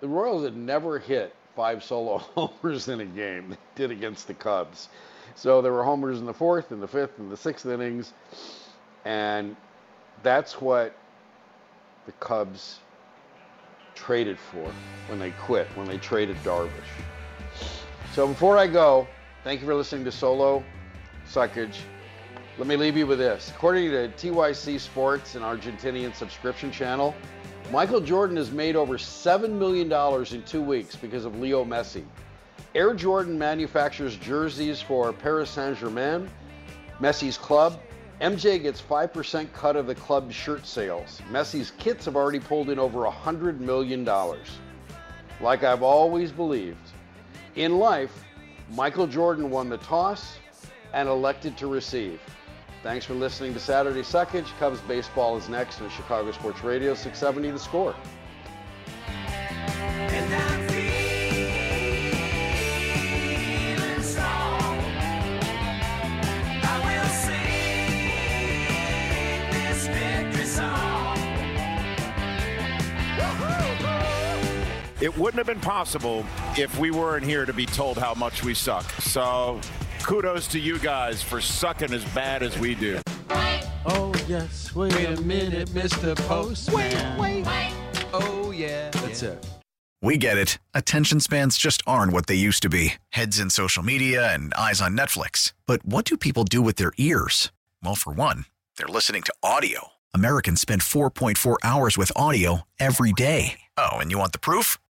The 0.00 0.06
Royals 0.06 0.44
had 0.44 0.56
never 0.56 1.00
hit 1.00 1.34
five 1.56 1.82
solo 1.82 2.18
homers 2.36 2.88
in 2.88 3.00
a 3.00 3.04
game. 3.04 3.48
They 3.50 3.56
did 3.74 3.90
against 3.90 4.28
the 4.28 4.34
Cubs. 4.34 4.88
So 5.34 5.60
there 5.60 5.72
were 5.72 5.82
homers 5.82 6.20
in 6.20 6.24
the 6.24 6.32
fourth 6.32 6.70
and 6.70 6.80
the 6.80 6.86
fifth 6.86 7.18
and 7.18 7.28
the 7.28 7.36
sixth 7.36 7.66
innings. 7.66 8.12
And 9.04 9.56
that's 10.22 10.60
what 10.60 10.94
the 12.06 12.12
Cubs 12.12 12.78
traded 13.96 14.38
for 14.38 14.70
when 15.08 15.18
they 15.18 15.32
quit, 15.40 15.66
when 15.74 15.88
they 15.88 15.98
traded 15.98 16.36
Darvish. 16.44 16.70
So 18.12 18.26
before 18.26 18.58
I 18.58 18.66
go, 18.66 19.08
thank 19.42 19.62
you 19.62 19.66
for 19.66 19.74
listening 19.74 20.04
to 20.04 20.12
Solo 20.12 20.62
Suckage. 21.26 21.78
Let 22.58 22.66
me 22.66 22.76
leave 22.76 22.94
you 22.94 23.06
with 23.06 23.18
this. 23.18 23.50
According 23.50 23.90
to 23.90 24.08
TYC 24.08 24.78
Sports, 24.78 25.34
an 25.34 25.40
Argentinian 25.40 26.14
subscription 26.14 26.70
channel, 26.70 27.14
Michael 27.70 28.02
Jordan 28.02 28.36
has 28.36 28.50
made 28.50 28.76
over 28.76 28.98
$7 28.98 29.50
million 29.52 29.90
in 30.34 30.42
two 30.42 30.60
weeks 30.60 30.94
because 30.94 31.24
of 31.24 31.40
Leo 31.40 31.64
Messi. 31.64 32.04
Air 32.74 32.92
Jordan 32.92 33.38
manufactures 33.38 34.16
jerseys 34.16 34.82
for 34.82 35.10
Paris 35.14 35.48
Saint 35.48 35.78
Germain, 35.78 36.28
Messi's 37.00 37.38
club, 37.38 37.80
MJ 38.20 38.60
gets 38.60 38.82
5% 38.82 39.50
cut 39.54 39.74
of 39.74 39.86
the 39.86 39.94
club's 39.94 40.34
shirt 40.34 40.66
sales. 40.66 41.22
Messi's 41.30 41.72
kits 41.78 42.04
have 42.04 42.16
already 42.16 42.40
pulled 42.40 42.68
in 42.68 42.78
over 42.78 42.98
$100 43.00 43.58
million. 43.58 44.04
Like 45.40 45.64
I've 45.64 45.82
always 45.82 46.30
believed, 46.30 46.91
in 47.56 47.78
life, 47.78 48.24
Michael 48.70 49.06
Jordan 49.06 49.50
won 49.50 49.68
the 49.68 49.78
toss 49.78 50.38
and 50.92 51.08
elected 51.08 51.56
to 51.58 51.66
receive. 51.66 52.20
Thanks 52.82 53.04
for 53.04 53.14
listening 53.14 53.54
to 53.54 53.60
Saturday 53.60 54.02
Suckage. 54.02 54.46
Cubs 54.58 54.80
baseball 54.80 55.36
is 55.36 55.48
next 55.48 55.80
on 55.80 55.90
Chicago 55.90 56.32
Sports 56.32 56.64
Radio 56.64 56.94
670 56.94 57.50
The 57.50 57.58
Score. 57.58 57.94
It 75.02 75.18
wouldn't 75.18 75.38
have 75.38 75.48
been 75.48 75.60
possible 75.60 76.24
if 76.56 76.78
we 76.78 76.92
weren't 76.92 77.24
here 77.24 77.44
to 77.44 77.52
be 77.52 77.66
told 77.66 77.98
how 77.98 78.14
much 78.14 78.44
we 78.44 78.54
suck. 78.54 78.88
So 79.00 79.60
kudos 80.04 80.46
to 80.48 80.60
you 80.60 80.78
guys 80.78 81.20
for 81.20 81.40
sucking 81.40 81.92
as 81.92 82.04
bad 82.14 82.44
as 82.44 82.56
we 82.56 82.76
do. 82.76 83.00
Oh, 83.84 84.14
yes. 84.28 84.72
Wait, 84.76 84.94
a 84.94 85.20
minute, 85.22 85.70
Mr. 85.70 86.16
Postman. 86.28 87.18
Wait, 87.18 87.44
wait. 87.44 87.74
Oh, 88.14 88.52
yeah. 88.52 88.90
That's 88.90 89.24
it. 89.24 89.44
We 90.00 90.18
get 90.18 90.38
it. 90.38 90.58
Attention 90.72 91.18
spans 91.18 91.58
just 91.58 91.82
aren't 91.84 92.12
what 92.12 92.26
they 92.26 92.36
used 92.36 92.62
to 92.62 92.68
be 92.68 92.94
heads 93.10 93.40
in 93.40 93.50
social 93.50 93.82
media 93.82 94.32
and 94.32 94.54
eyes 94.54 94.80
on 94.80 94.96
Netflix. 94.96 95.52
But 95.66 95.84
what 95.84 96.04
do 96.04 96.16
people 96.16 96.44
do 96.44 96.62
with 96.62 96.76
their 96.76 96.92
ears? 96.96 97.50
Well, 97.82 97.96
for 97.96 98.12
one, 98.12 98.44
they're 98.76 98.86
listening 98.86 99.22
to 99.22 99.34
audio. 99.42 99.88
Americans 100.14 100.60
spend 100.60 100.82
4.4 100.82 101.56
hours 101.64 101.98
with 101.98 102.12
audio 102.14 102.62
every 102.78 103.12
day. 103.12 103.58
Oh, 103.76 103.92
and 103.92 104.10
you 104.10 104.18
want 104.18 104.32
the 104.32 104.38
proof? 104.38 104.78